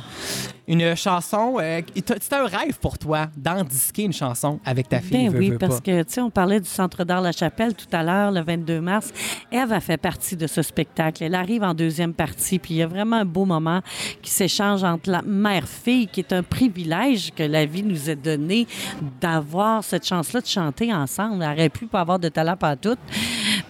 Une 0.67 0.95
chanson, 0.95 1.57
euh, 1.59 1.81
c'était 1.95 2.35
un 2.35 2.45
rêve 2.45 2.77
pour 2.79 2.97
toi 2.97 3.27
d'en 3.35 3.63
disquer 3.63 4.03
une 4.03 4.13
chanson 4.13 4.59
avec 4.65 4.87
ta 4.89 4.99
fille. 4.99 5.25
Ben 5.25 5.29
veux, 5.31 5.39
oui, 5.39 5.49
veux 5.51 5.57
parce 5.57 5.75
pas. 5.75 5.81
que, 5.81 6.03
tu 6.03 6.13
sais, 6.13 6.21
on 6.21 6.29
parlait 6.29 6.59
du 6.59 6.69
Centre 6.69 7.03
d'art 7.03 7.21
La 7.21 7.31
Chapelle 7.31 7.73
tout 7.73 7.87
à 7.91 8.03
l'heure, 8.03 8.31
le 8.31 8.41
22 8.41 8.79
mars. 8.79 9.11
Eve 9.51 9.73
a 9.73 9.79
fait 9.79 9.97
partie 9.97 10.35
de 10.35 10.47
ce 10.47 10.61
spectacle. 10.61 11.23
Elle 11.23 11.35
arrive 11.35 11.63
en 11.63 11.73
deuxième 11.73 12.13
partie, 12.13 12.59
puis 12.59 12.75
il 12.75 12.77
y 12.77 12.81
a 12.83 12.87
vraiment 12.87 13.17
un 13.17 13.25
beau 13.25 13.45
moment 13.45 13.81
qui 14.21 14.29
s'échange 14.31 14.83
entre 14.83 15.09
la 15.09 15.21
mère-fille, 15.23 16.07
qui 16.07 16.19
est 16.21 16.31
un 16.33 16.43
privilège 16.43 17.31
que 17.35 17.43
la 17.43 17.65
vie 17.65 17.83
nous 17.83 18.09
a 18.09 18.15
donné 18.15 18.67
d'avoir 19.19 19.83
cette 19.83 20.05
chance-là 20.07 20.41
de 20.41 20.47
chanter 20.47 20.93
ensemble. 20.93 21.43
Elle 21.43 21.51
aurait 21.53 21.69
pu 21.69 21.87
pas 21.87 22.01
avoir 22.01 22.19
de 22.19 22.29
talent 22.29 22.55
pas 22.55 22.75
tout. 22.75 22.95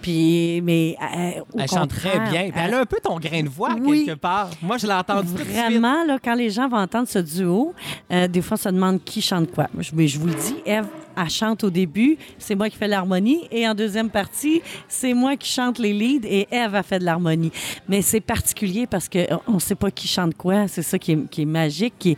Puis, 0.00 0.60
mais 0.62 0.96
euh, 1.00 1.40
au 1.52 1.58
Elle 1.58 1.68
chante 1.68 1.90
très 1.90 2.18
bien. 2.30 2.50
Puis 2.50 2.60
elle 2.62 2.74
a 2.74 2.80
un 2.80 2.86
peu 2.86 2.98
ton 3.02 3.18
grain 3.18 3.42
de 3.42 3.48
voix, 3.48 3.74
Oui. 3.80 4.04
quelque 4.06 4.18
part. 4.18 4.50
Moi, 4.60 4.76
je 4.78 4.86
l'ai 4.86 4.92
entendu 4.92 5.28
tout 5.28 5.34
de 5.38 5.42
suite. 5.42 5.52
Vraiment, 5.56 6.04
là, 6.04 6.18
quand 6.22 6.34
les 6.34 6.50
gens 6.50 6.68
vont 6.68 6.78
entendre 6.92 7.08
ce 7.08 7.18
duo, 7.18 7.74
euh, 8.12 8.28
des 8.28 8.42
fois, 8.42 8.56
on 8.60 8.62
se 8.62 8.68
demande 8.68 9.02
qui 9.02 9.22
chante 9.22 9.50
quoi. 9.50 9.68
Mais 9.74 9.82
je 10.06 10.18
vous 10.18 10.26
le 10.26 10.34
dis, 10.34 10.56
Eve, 10.66 10.86
elle 11.16 11.30
chante 11.30 11.64
au 11.64 11.70
début, 11.70 12.18
c'est 12.38 12.54
moi 12.54 12.68
qui 12.68 12.76
fais 12.76 12.88
l'harmonie, 12.88 13.48
et 13.50 13.66
en 13.66 13.74
deuxième 13.74 14.10
partie, 14.10 14.60
c'est 14.88 15.14
moi 15.14 15.36
qui 15.36 15.50
chante 15.50 15.78
les 15.78 15.92
leads, 15.92 16.26
et 16.28 16.46
Eve 16.50 16.74
a 16.74 16.82
fait 16.82 16.98
de 16.98 17.04
l'harmonie. 17.04 17.52
Mais 17.88 18.02
c'est 18.02 18.20
particulier 18.20 18.86
parce 18.86 19.08
qu'on 19.08 19.54
ne 19.54 19.58
sait 19.58 19.74
pas 19.74 19.90
qui 19.90 20.06
chante 20.06 20.36
quoi. 20.36 20.68
C'est 20.68 20.82
ça 20.82 20.98
qui 20.98 21.12
est, 21.12 21.44
magique, 21.46 22.06
est, 22.06 22.16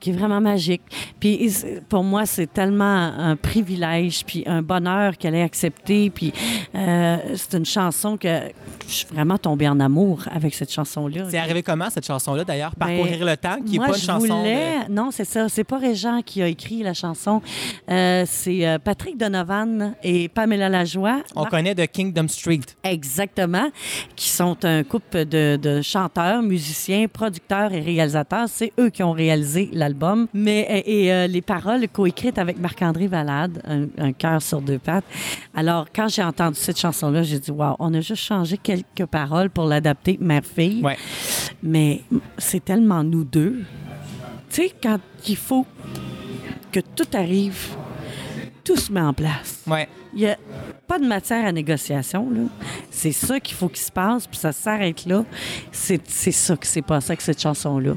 qui 0.00 0.10
est 0.10 0.14
vraiment 0.14 0.40
magique. 0.40 0.82
Puis 1.20 1.52
pour 1.88 2.02
moi, 2.02 2.26
c'est 2.26 2.52
tellement 2.52 2.84
un 2.84 3.36
privilège, 3.36 4.24
puis 4.26 4.42
un 4.46 4.62
bonheur 4.62 5.16
qu'elle 5.18 5.34
ait 5.34 5.42
accepté. 5.42 6.10
Puis 6.10 6.32
euh, 6.74 7.16
c'est 7.36 7.56
une 7.58 7.66
chanson 7.66 8.16
que 8.16 8.40
je 8.88 8.92
suis 8.92 9.06
vraiment 9.12 9.38
tombée 9.38 9.68
en 9.68 9.78
amour 9.78 10.24
avec 10.34 10.54
cette 10.54 10.72
chanson-là. 10.72 11.26
C'est 11.30 11.38
arrivé 11.38 11.62
comment, 11.62 11.90
cette 11.90 12.06
chanson-là, 12.06 12.44
d'ailleurs? 12.44 12.72
Ben, 12.76 12.86
Parcourir 12.86 13.24
le 13.24 13.36
temps, 13.36 13.56
qui 13.64 13.72
n'est 13.72 13.78
pas 13.78 13.88
une 13.88 13.94
je 13.94 14.00
chanson. 14.00 14.26
de- 14.26 14.38
voulais- 14.48 14.88
Non, 14.88 15.10
c'est 15.12 15.24
ça. 15.24 15.48
C'est 15.48 15.64
pas 15.64 15.78
Régent 15.78 16.22
qui 16.24 16.42
a 16.42 16.48
écrit 16.48 16.82
la 16.82 16.94
chanson. 16.94 17.42
Euh, 17.90 18.24
c'est 18.26 18.66
euh, 18.66 18.78
Patrick 18.78 19.16
Donovan 19.18 19.94
et 20.02 20.28
Pamela 20.28 20.68
Lajoie. 20.68 21.20
On 21.36 21.44
connaît 21.44 21.74
de 21.74 21.84
Kingdom 21.84 22.28
Street. 22.28 22.60
Exactement. 22.82 23.68
Qui 24.16 24.28
sont 24.28 24.56
un 24.64 24.82
couple 24.82 25.24
de, 25.26 25.58
de 25.60 25.82
chanteurs, 25.82 26.42
musiciens, 26.42 27.06
producteurs 27.08 27.72
et 27.72 27.80
réalisateurs. 27.80 28.48
C'est 28.48 28.72
eux 28.78 28.90
qui 28.90 29.02
ont 29.02 29.12
réalisé 29.12 29.68
l'album. 29.90 30.26
Mais 30.32 30.60
et, 30.60 31.04
et, 31.04 31.12
euh, 31.12 31.26
les 31.26 31.42
paroles 31.42 31.86
coécrites 31.88 32.38
avec 32.38 32.58
Marc-André 32.58 33.06
Valade, 33.06 33.62
un, 33.66 33.86
un 33.98 34.12
cœur 34.12 34.40
sur 34.40 34.60
deux 34.60 34.78
pattes. 34.78 35.04
Alors, 35.54 35.86
quand 35.94 36.08
j'ai 36.08 36.22
entendu 36.22 36.56
cette 36.56 36.78
chanson-là, 36.78 37.22
j'ai 37.22 37.38
dit, 37.38 37.50
wow, 37.50 37.76
on 37.78 37.92
a 37.94 38.00
juste 38.00 38.22
changé 38.22 38.56
quelques 38.56 39.06
paroles 39.10 39.50
pour 39.50 39.64
l'adapter 39.64 40.18
mère-fille. 40.20 40.82
Ouais. 40.82 40.96
Mais 41.62 42.02
c'est 42.38 42.64
tellement 42.64 43.02
nous 43.04 43.24
deux. 43.24 43.62
Tu 44.50 44.62
sais, 44.62 44.72
quand 44.82 44.98
il 45.28 45.36
faut 45.36 45.66
que 46.72 46.80
tout 46.80 47.06
arrive, 47.14 47.76
tout 48.64 48.76
se 48.76 48.92
met 48.92 49.00
en 49.00 49.12
place. 49.12 49.62
Ouais. 49.66 49.88
Il 50.12 50.20
n'y 50.20 50.26
a 50.26 50.36
pas 50.86 50.98
de 50.98 51.06
matière 51.06 51.46
à 51.46 51.52
négociation. 51.52 52.28
C'est 52.90 53.12
ça 53.12 53.38
qu'il 53.38 53.56
faut 53.56 53.68
qu'il 53.68 53.82
se 53.82 53.92
passe, 53.92 54.26
puis 54.26 54.38
ça 54.38 54.52
s'arrête 54.52 55.06
là. 55.06 55.24
C'est 55.70 56.00
ça 56.08 56.56
qui 56.56 56.68
s'est 56.68 56.82
passé 56.82 57.12
avec 57.12 57.20
cette 57.20 57.40
chanson-là. 57.40 57.94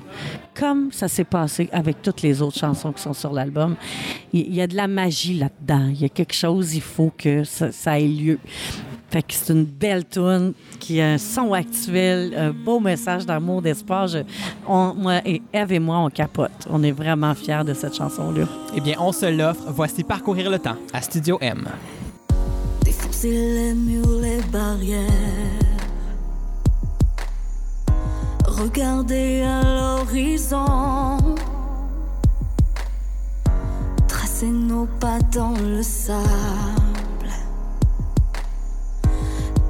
Comme 0.54 0.92
ça 0.92 1.08
s'est 1.08 1.24
passé 1.24 1.70
avec 1.72 2.02
toutes 2.02 2.22
les 2.22 2.42
autres 2.42 2.58
chansons 2.58 2.92
qui 2.92 3.02
sont 3.02 3.14
sur 3.14 3.34
l'album. 3.34 3.76
Il 4.32 4.54
y, 4.54 4.62
a 4.62 4.68
de 4.68 4.76
la 4.76 4.88
magie 4.88 5.36
là-dedans. 5.36 5.88
Il 5.90 6.02
y 6.02 6.06
a 6.06 6.10
quelque 6.10 6.34
chose, 6.34 6.76
il 6.76 6.82
faut 6.82 7.12
que 7.18 7.44
ça, 7.44 7.72
ça 7.72 8.00
ait 8.00 8.08
lieu. 8.08 8.40
Fait 9.14 9.22
que 9.22 9.32
c'est 9.36 9.54
une 9.54 9.66
belle 9.66 10.06
tune 10.10 10.54
qui 10.80 11.00
a 11.00 11.12
un 11.12 11.18
son 11.20 11.54
actuel, 11.54 12.34
un 12.36 12.50
beau 12.50 12.80
message 12.80 13.28
d'amour, 13.28 13.62
d'espoir. 13.62 14.08
Je- 14.08 14.24
on- 14.68 14.96
moi 14.96 15.20
et 15.24 15.40
Eve 15.54 15.74
et 15.74 15.78
moi, 15.80 15.98
on 16.00 16.10
capote. 16.10 16.50
On 16.68 16.82
est 16.82 16.92
vraiment 16.92 17.36
fiers 17.36 17.64
de 17.64 17.76
cette 17.76 17.96
chanson-là. 17.96 18.46
Eh 18.76 18.82
bien, 18.82 18.96
on 19.00 19.12
se 19.12 19.28
l'offre. 19.28 19.66
Voici 19.68 20.04
Parcourir 20.04 20.50
le 20.50 20.58
temps 20.58 20.78
à 20.92 21.00
Studio 21.04 21.38
M. 21.42 21.64
Défoncer 22.84 23.30
les 23.30 23.74
murs, 23.76 24.20
les 24.20 24.42
barrières. 24.52 25.08
Regarder 28.48 29.44
à 29.44 29.62
l'horizon. 29.64 31.36
Tracer 34.08 34.48
nos 34.48 34.88
pas 35.00 35.20
dans 35.32 35.54
le 35.64 35.84
sable. 35.84 36.83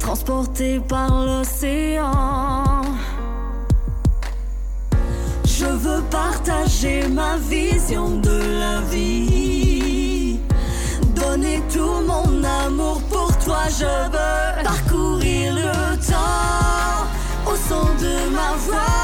Transportés 0.03 0.79
par 0.87 1.25
l'océan. 1.25 2.81
Je 5.45 5.65
veux 5.65 6.03
partager 6.11 7.07
ma 7.07 7.37
vision 7.37 8.09
de 8.17 8.37
la 8.59 8.81
vie. 8.91 10.39
Donner 11.15 11.61
tout 11.73 12.01
mon 12.05 12.43
amour 12.65 13.01
pour 13.09 13.31
toi, 13.45 13.63
je 13.79 13.85
veux 14.13 14.63
parcourir 14.63 15.53
le 15.55 15.95
temps 16.11 17.51
au 17.51 17.55
son 17.55 17.85
de 18.03 18.15
ma 18.37 18.51
voix. 18.65 19.03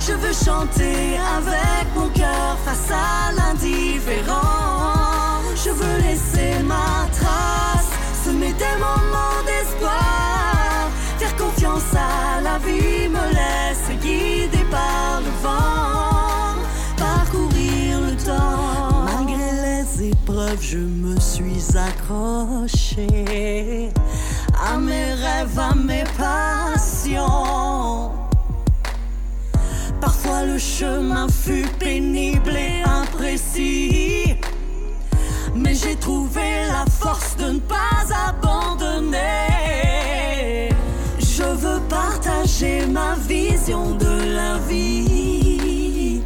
Je 0.00 0.12
veux 0.14 0.32
chanter 0.32 1.18
avec 1.36 1.84
mon 1.94 2.08
cœur 2.08 2.56
face 2.64 2.90
à 2.90 3.32
l'indifférent. 3.36 4.40
Je 5.62 5.70
veux 5.70 5.96
laisser 6.06 6.62
ma 6.64 7.06
trace, 7.18 7.79
semer 8.40 8.52
des 8.54 8.76
moments 8.78 9.42
d'espoir. 9.46 10.90
Faire 11.18 11.36
confiance 11.36 11.94
à 11.94 12.40
la 12.40 12.58
vie 12.58 13.08
me 13.08 13.28
laisse 13.34 13.90
guider 14.00 14.64
par 14.70 15.20
le 15.20 15.30
vent. 15.42 16.56
Parcourir 16.96 18.00
le 18.00 18.16
temps. 18.16 19.04
Malgré 19.04 19.52
les 19.66 20.08
épreuves, 20.10 20.62
je 20.62 20.78
me 20.78 21.18
suis 21.20 21.76
accroché 21.76 23.08
à 24.70 24.76
mes 24.78 25.12
rêves, 25.14 25.58
à 25.58 25.74
mes 25.74 26.04
passions. 26.16 27.20
Parfois 30.00 30.44
le 30.44 30.58
chemin 30.58 31.28
fut 31.28 31.68
pénible 31.78 32.56
et 32.56 32.82
imprécis. 32.82 34.36
Mais 35.62 35.74
j'ai 35.74 35.96
trouvé 35.96 36.48
la 36.68 36.84
force 36.90 37.36
de 37.36 37.50
ne 37.56 37.58
pas 37.60 38.04
abandonner. 38.28 39.18
Je 41.18 41.42
veux 41.62 41.80
partager 41.88 42.86
ma 42.86 43.14
vision 43.14 43.92
de 44.04 44.14
la 44.34 44.58
vie. 44.68 46.22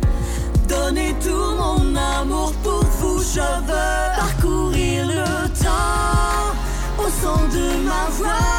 Donner 0.68 1.14
tout 1.25 1.55
mon 1.62 1.94
amour 2.20 2.53
pour 2.62 2.85
vous. 2.99 3.18
Je 3.35 3.49
veux 3.68 4.01
parcourir 4.23 5.07
le 5.07 5.49
temps 5.64 6.55
au 6.99 7.09
son 7.23 7.40
de 7.57 7.66
ma 7.88 8.05
voix. 8.18 8.55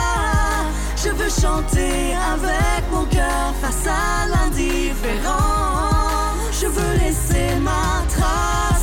Je 1.03 1.09
veux 1.09 1.29
chanter 1.29 2.15
avec 2.33 2.81
mon 2.91 3.05
cœur 3.05 3.53
face 3.61 3.88
à 3.88 4.27
l'indifférent. 4.31 5.55
Je 6.59 6.67
veux 6.67 6.93
laisser 7.03 7.47
ma 7.61 8.03
trace, 8.15 8.74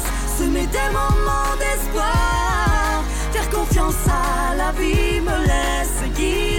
des 0.72 0.88
moments 0.92 1.54
d'espoir. 1.60 3.04
Faire 3.32 3.50
confiance 3.50 4.04
à 4.08 4.54
la 4.56 4.72
vie 4.72 5.20
me 5.20 5.36
laisse 5.46 6.02
guider 6.16 6.51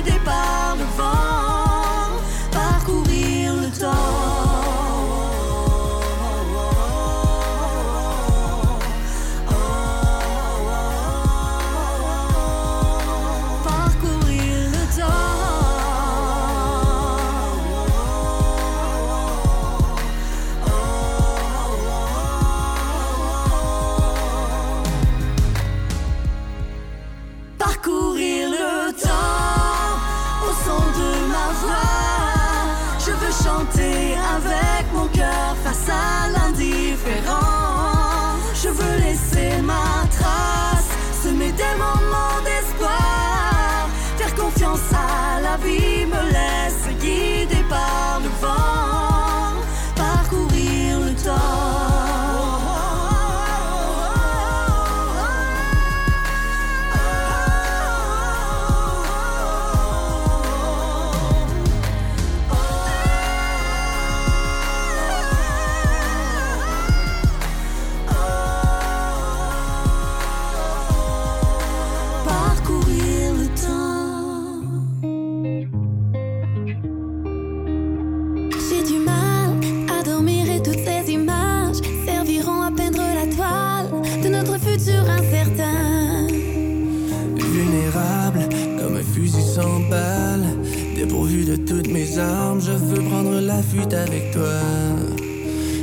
toutes 91.65 91.87
mes 91.87 92.17
armes, 92.17 92.61
je 92.61 92.71
veux 92.71 93.01
prendre 93.09 93.39
la 93.39 93.61
fuite 93.61 93.93
avec 93.93 94.31
toi. 94.31 94.59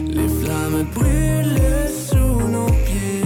Les 0.09 0.29
flammes 0.29 0.85
brûlent 0.95 1.61
sous 2.09 2.49
nos 2.49 2.67
pieds, 2.87 3.25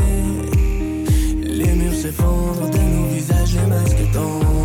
les 1.42 1.72
murs 1.74 1.94
s'effondrent 1.94 2.70
de 2.70 2.78
nos 2.78 3.06
visages, 3.14 3.54
les 3.54 3.66
masques 3.66 4.12
tombent. 4.12 4.63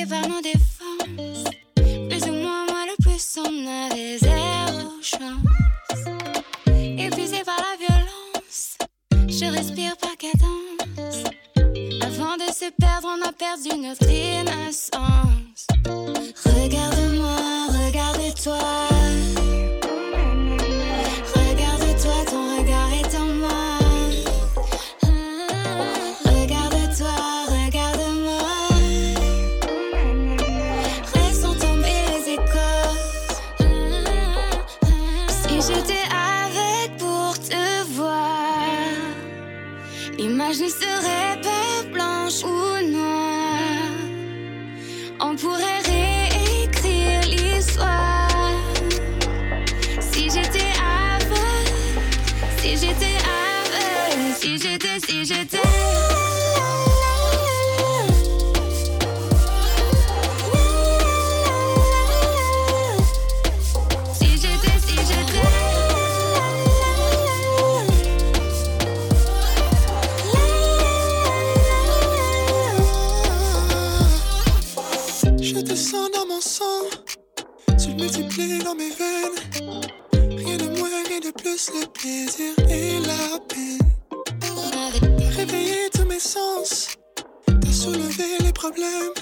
porté 0.00 0.06
par 0.06 0.28
nos 0.28 0.40
défenses. 0.40 1.44
Plus 1.74 2.30
ou 2.30 2.34
moins, 2.34 2.66
moi 2.66 2.84
le 2.86 3.02
plus, 3.02 3.38
on 3.38 3.66
avait 3.66 4.18
zéro 4.18 4.90
chance. 5.02 6.04
Épuisé 6.98 7.42
par 7.44 7.56
la 7.58 7.76
violence, 7.78 8.76
je 9.28 9.46
respire 9.46 9.96
par 9.96 10.16
cadence. 10.16 11.24
Avant 12.02 12.36
de 12.36 12.52
se 12.52 12.70
perdre, 12.78 13.08
on 13.08 13.28
a 13.28 13.32
perdu 13.32 13.76
notre 13.80 14.08
innocence. 14.10 15.66
Regarde-moi, 16.44 17.86
regarde-toi. 17.86 18.89
le 81.74 81.86
plaisir 81.86 82.54
et 82.68 83.00
la 83.00 83.38
peine. 83.48 83.78
Réveiller 85.36 85.88
tous 85.92 86.04
mes 86.04 86.18
sens, 86.18 86.96
t'as 87.46 87.72
soulevé 87.72 88.38
les 88.40 88.52
problèmes. 88.52 89.12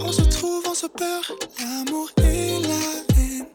On 0.00 0.12
se 0.12 0.22
trouve, 0.22 0.64
on 0.68 0.74
se 0.74 0.86
perd, 0.86 1.26
l'amour 1.58 2.10
et 2.18 2.60
la 2.62 3.16
haine. 3.16 3.46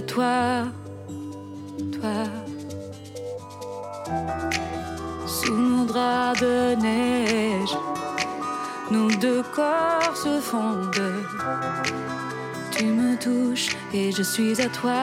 toi, 0.00 0.64
toi. 1.92 2.24
Sous 5.26 5.56
nos 5.56 5.84
draps 5.84 6.40
de 6.40 6.74
neige, 6.76 7.76
nos 8.90 9.10
deux 9.10 9.42
corps 9.54 10.16
se 10.16 10.40
fondent. 10.40 11.12
Tu 12.70 12.84
me 12.84 13.16
touches 13.16 13.70
et 13.92 14.12
je 14.12 14.22
suis 14.22 14.60
à 14.60 14.68
toi. 14.68 15.02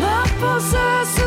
Ma 0.00 0.22
pensée 0.40 1.02
se 1.16 1.23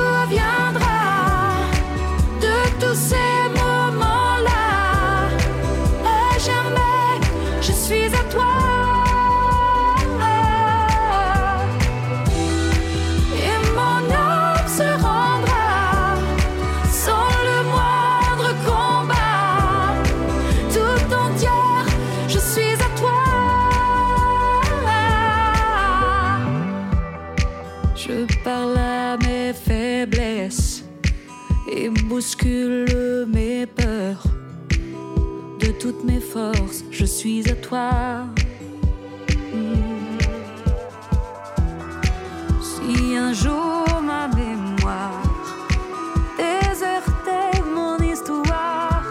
à 37.28 37.56
toi. 37.56 37.90
Hmm. 39.54 40.18
Si 42.62 43.18
un 43.18 43.34
jour 43.34 43.86
ma 44.02 44.30
mémoire 44.30 45.22
désertait 46.38 47.62
mon 47.76 47.98
histoire, 47.98 49.04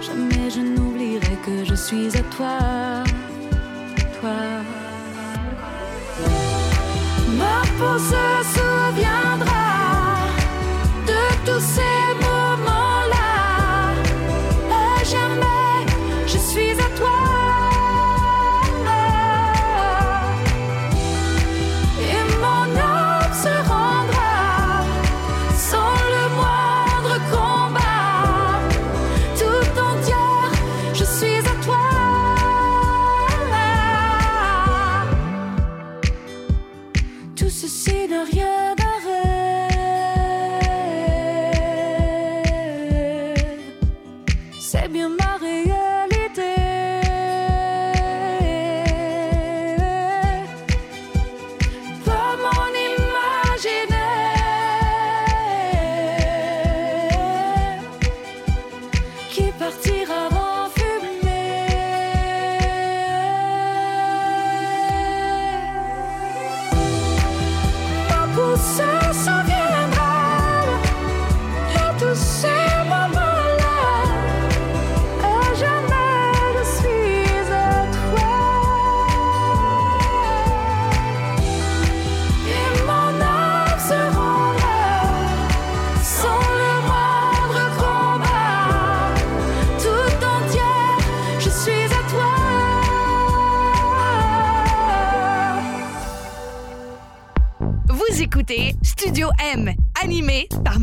jamais 0.00 0.50
je 0.50 0.60
n'oublierai 0.60 1.36
que 1.46 1.64
je 1.64 1.74
suis 1.74 2.16
à 2.16 2.22
toi. 2.34 2.58
Toi. 4.20 4.60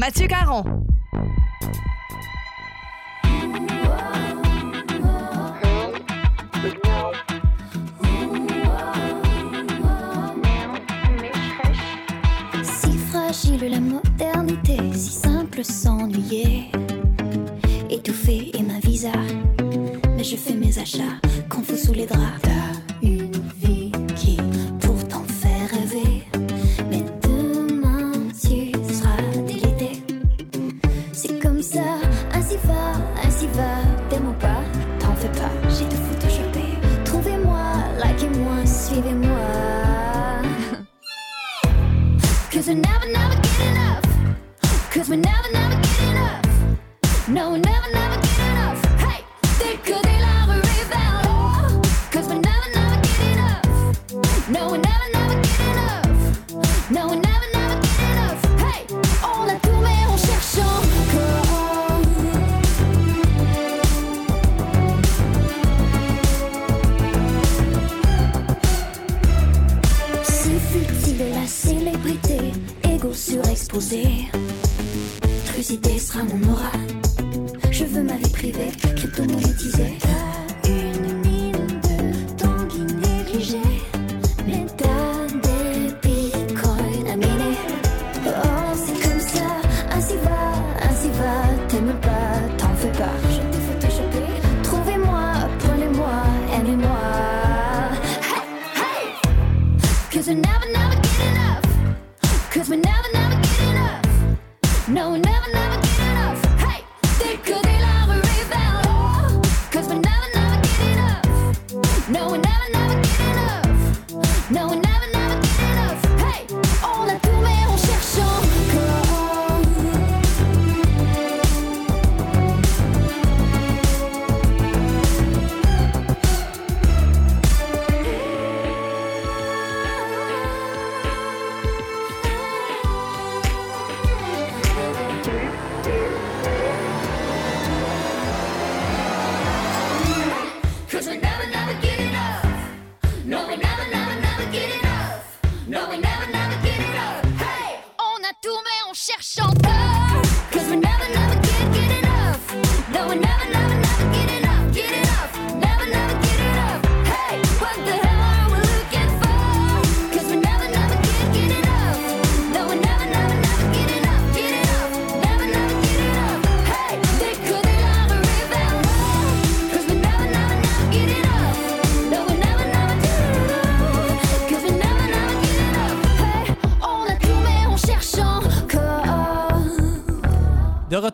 Mathieu 0.08 0.26
Caron. 0.26 0.87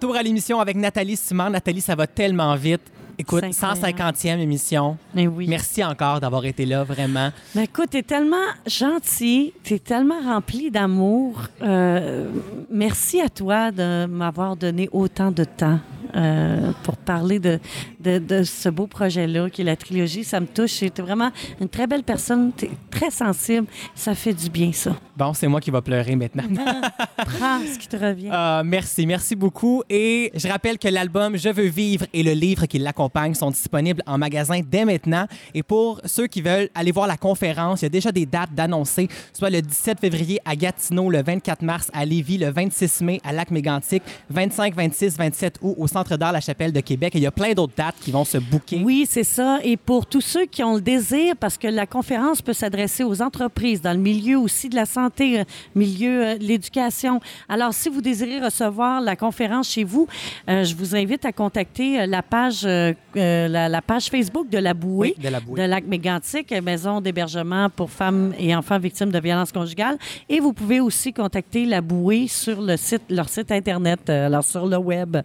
Retour 0.04 0.18
à 0.18 0.24
l'émission 0.24 0.60
avec 0.60 0.76
Nathalie 0.76 1.16
Simard. 1.16 1.50
Nathalie, 1.50 1.80
ça 1.80 1.96
va 1.96 2.08
tellement 2.08 2.54
vite. 2.56 2.82
Écoute, 3.18 3.46
C'est 3.52 3.64
incroyable. 3.66 4.18
150e 4.18 4.40
émission. 4.40 4.98
Mais 5.16 5.28
oui. 5.28 5.48
Merci 5.48 5.82
encore 5.82 6.20
d'avoir 6.20 6.44
été 6.46 6.66
là, 6.66 6.84
vraiment. 6.84 7.30
Mais 7.56 7.64
écoute, 7.64 7.92
t'es 7.92 8.04
tellement 8.04 8.36
gentil, 8.68 9.54
t'es 9.64 9.80
tellement 9.80 10.20
rempli 10.20 10.72
d'amour. 10.72 11.44
Euh, 11.62 12.30
merci 12.70 13.22
à 13.22 13.30
toi 13.30 13.72
de 13.72 14.06
m'avoir 14.06 14.58
donné 14.58 14.90
autant 14.92 15.32
de 15.32 15.46
temps 15.46 15.80
euh, 16.18 16.72
pour 16.84 16.98
parler 16.98 17.40
de, 17.40 17.60
de, 18.04 18.20
de 18.20 18.44
ce 18.44 18.70
beau 18.70 18.88
projet-là 18.88 19.50
qui 19.50 19.62
est 19.62 19.66
la 19.66 19.76
trilogie. 19.76 20.24
Ça 20.24 20.40
me 20.40 20.48
touche. 20.48 20.80
T'es 20.80 21.02
vraiment 21.02 21.32
une 21.60 21.70
très 21.70 21.88
belle 21.88 22.04
personne. 22.04 22.52
T'es 22.52 22.72
très 22.92 23.12
sensible. 23.12 23.68
Ça 23.96 24.16
fait 24.16 24.34
du 24.34 24.50
bien, 24.50 24.72
ça. 24.72 24.96
Bon, 25.16 25.34
c'est 25.34 25.48
moi 25.48 25.62
qui 25.62 25.70
va 25.70 25.82
pleurer 25.82 26.16
maintenant. 26.16 26.44
Prends 27.18 27.60
ce 27.60 27.78
qui 27.78 27.88
te 27.88 27.96
revient. 27.96 28.30
Ah, 28.32 28.64
merci, 28.66 29.06
merci 29.06 29.36
beaucoup. 29.36 29.84
Et 29.90 30.32
je 30.34 30.48
rappelle 30.48 30.80
que 30.80 30.88
l'album 30.88 31.38
Je 31.38 31.50
veux 31.50 31.68
vivre 31.68 32.06
et 32.14 32.24
le 32.24 32.32
livre 32.32 32.66
qui 32.66 32.80
l'accompagne 32.80 33.36
sont 33.36 33.52
disponibles 33.52 34.02
en 34.08 34.18
magasin 34.18 34.62
dès 34.66 34.86
maintenant. 34.86 35.28
Et 35.54 35.62
pour 35.64 36.02
ceux 36.06 36.28
qui 36.28 36.42
veulent 36.42 36.70
aller 36.74 36.92
voir 36.92 37.08
la 37.08 37.18
conférence, 37.18 37.82
il 37.82 37.86
y 37.86 37.88
a 37.88 37.90
déjà 37.90 38.12
des 38.12 38.26
dates 38.26 38.54
d'annoncer, 38.54 39.08
soit 39.34 39.50
le 39.50 39.62
17 39.62 40.00
février 40.00 40.40
à 40.46 40.56
Gatineau, 40.56 41.10
le 41.10 41.22
24 41.22 41.62
mars 41.62 41.90
à 41.94 42.06
Lévis, 42.06 42.40
le 42.40 42.50
26 42.50 43.02
mai 43.02 43.22
à 43.24 43.32
Lac-Mégantic, 43.32 44.02
25, 44.30 44.76
26, 44.76 45.18
27 45.18 45.60
août 45.62 45.76
au 45.78 45.88
Centre 45.88 46.18
d'art 46.18 46.32
La 46.32 46.42
Chapelle 46.42 46.74
de 46.74 46.80
Québec. 46.80 47.16
Et 47.16 47.20
il 47.20 47.24
y 47.24 47.28
a 47.28 47.32
plein 47.32 47.54
d'autres 47.54 47.74
dates 47.78 47.93
qui 48.02 48.12
vont 48.12 48.26
se 48.26 48.38
booker. 48.38 48.82
Oui, 48.84 49.06
c'est 49.10 49.24
ça. 49.24 49.60
Et 49.64 49.78
pour 49.78 50.06
tous 50.06 50.22
ceux 50.22 50.46
qui 50.46 50.64
ont 50.64 50.76
le 50.76 50.82
désir, 50.82 51.36
parce 51.40 51.58
que 51.58 51.68
la 51.68 51.86
conférence 51.86 52.42
peut 52.42 52.54
s'adresser 52.54 53.04
aux 53.04 53.22
entreprises 53.22 53.82
dans 53.82 53.94
le 53.94 54.00
milieu 54.00 54.38
aussi 54.38 54.70
de 54.70 54.76
la 54.76 54.86
santé, 54.86 55.40
euh, 55.40 55.44
milieu 55.76 56.26
euh, 56.26 56.38
de 56.38 56.44
l'éducation. 56.44 57.20
Alors, 57.48 57.74
si 57.74 57.90
vous 57.90 58.02
désirez 58.02 58.40
recevoir 58.40 59.00
la 59.02 59.16
conférence 59.16 59.70
chez 59.70 59.84
vous, 59.84 60.08
euh, 60.50 60.64
je 60.64 60.76
vous 60.76 60.96
invite 60.96 61.26
à 61.26 61.32
contacter 61.32 62.06
la 62.06 62.22
page, 62.22 62.62
euh, 62.66 62.94
la, 63.16 63.70
la 63.70 63.82
page 63.82 64.08
Facebook 64.08 64.50
de 64.50 64.58
la 64.58 64.74
Bouée, 64.74 65.16
Oui, 65.18 65.24
de 65.24 65.30
la 65.30 65.40
Bouée. 65.40 65.62
de 65.62 65.66
Lac 65.68 65.86
Mégantic, 65.86 66.52
maison 66.62 67.00
d'hébergement 67.02 67.70
pour 67.70 67.90
femmes 67.90 68.34
et 68.38 68.56
enfants 68.56 68.80
victimes 68.80 69.12
de 69.12 69.20
violences 69.20 69.52
conjugales. 69.52 69.98
Et 70.30 70.40
vous 70.40 70.54
pouvez 70.54 70.80
aussi 70.80 71.14
contacter 71.14 71.66
la 71.66 71.82
Bouée 71.82 72.28
sur 72.28 72.62
le 72.62 72.76
site, 72.78 73.04
leur 73.10 73.30
site 73.30 73.52
internet, 73.52 74.10
alors 74.10 74.44
sur 74.44 74.66
le 74.66 74.78
web. 74.78 75.18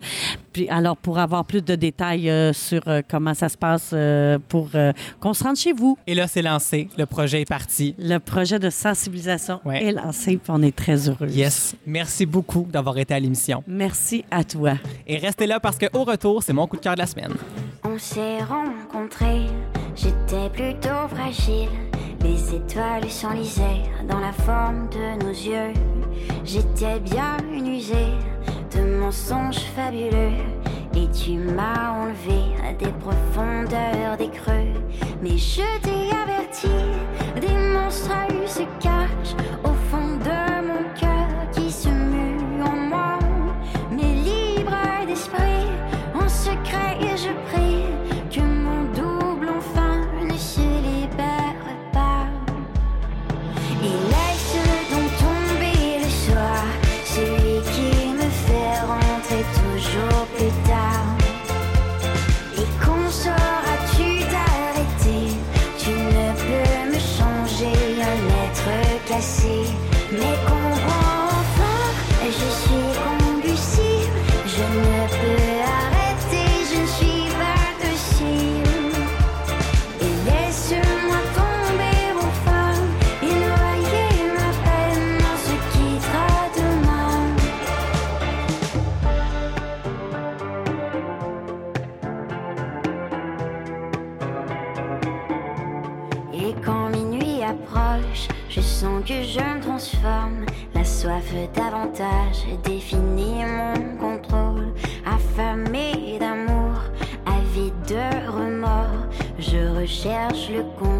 Puis, 0.58 0.68
alors, 0.70 0.96
pour 0.96 1.20
avoir 1.20 1.44
plus 1.44 1.62
de 1.62 1.76
détails 1.76 2.28
euh, 2.28 2.52
sur 2.52 2.82
euh, 2.88 3.00
comment 3.08 3.32
ça 3.32 3.48
se 3.48 3.56
passe 3.56 3.90
euh, 3.92 4.40
pour 4.48 4.70
euh, 4.74 4.92
qu'on 5.20 5.32
se 5.32 5.44
rende 5.44 5.54
chez 5.54 5.72
vous. 5.72 5.96
Et 6.08 6.16
là, 6.16 6.26
c'est 6.26 6.42
lancé. 6.42 6.88
Le 6.98 7.06
projet 7.06 7.42
est 7.42 7.48
parti. 7.48 7.94
Le 7.96 8.18
projet 8.18 8.58
de 8.58 8.68
sensibilisation 8.68 9.60
Ouais. 9.64 9.84
est 9.84 9.92
lancé, 9.92 10.32
puis 10.36 10.50
on 10.52 10.60
est 10.62 10.74
très 10.74 11.08
heureux. 11.08 11.28
Yes. 11.28 11.76
Merci 11.86 12.26
beaucoup 12.26 12.66
d'avoir 12.68 12.98
été 12.98 13.14
à 13.14 13.20
l'émission. 13.20 13.62
Merci 13.68 14.24
à 14.32 14.42
toi. 14.42 14.72
Et 15.06 15.18
restez 15.18 15.46
là 15.46 15.60
parce 15.60 15.78
qu'au 15.78 16.02
retour, 16.02 16.42
c'est 16.42 16.52
mon 16.52 16.66
coup 16.66 16.74
de 16.76 16.82
cœur 16.82 16.94
de 16.94 16.98
la 16.98 17.06
semaine. 17.06 17.34
On 17.84 17.96
s'est 17.96 18.38
rencontrés, 18.42 19.46
j'étais 19.94 20.50
plutôt 20.52 21.06
fragile. 21.14 21.68
Les 22.24 22.52
étoiles 22.56 23.08
s'enlisaient 23.08 23.84
dans 24.08 24.18
la 24.18 24.32
forme 24.32 24.88
de 24.90 25.22
nos 25.24 25.30
yeux. 25.30 25.72
J'étais 26.44 26.98
bien 26.98 27.36
usée 27.54 27.94
de 28.70 28.98
mensonges 28.98 29.64
fabuleux. 29.76 30.36
Et 30.94 31.08
tu 31.10 31.38
m'as 31.38 31.92
enlevé 31.92 32.56
des 32.78 32.92
profondeurs, 33.00 34.16
des 34.18 34.30
creux. 34.30 34.74
Mais 35.22 35.36
je 35.36 35.62
t'ai 35.82 36.10
averti, 36.10 36.68
des 37.40 37.56
monstres 37.72 38.10
se 38.46 38.62
cachent 38.80 39.36
au 39.64 39.72
soif 100.98 101.32
davantage 101.54 102.44
définit 102.64 103.44
mon 103.44 103.96
contrôle. 103.98 104.74
Affamé 105.06 106.18
d'amour, 106.18 106.74
avide 107.24 107.80
de 107.86 108.26
remords, 108.26 109.06
je 109.38 109.80
recherche 109.80 110.50
le 110.50 110.64
confort 110.76 110.97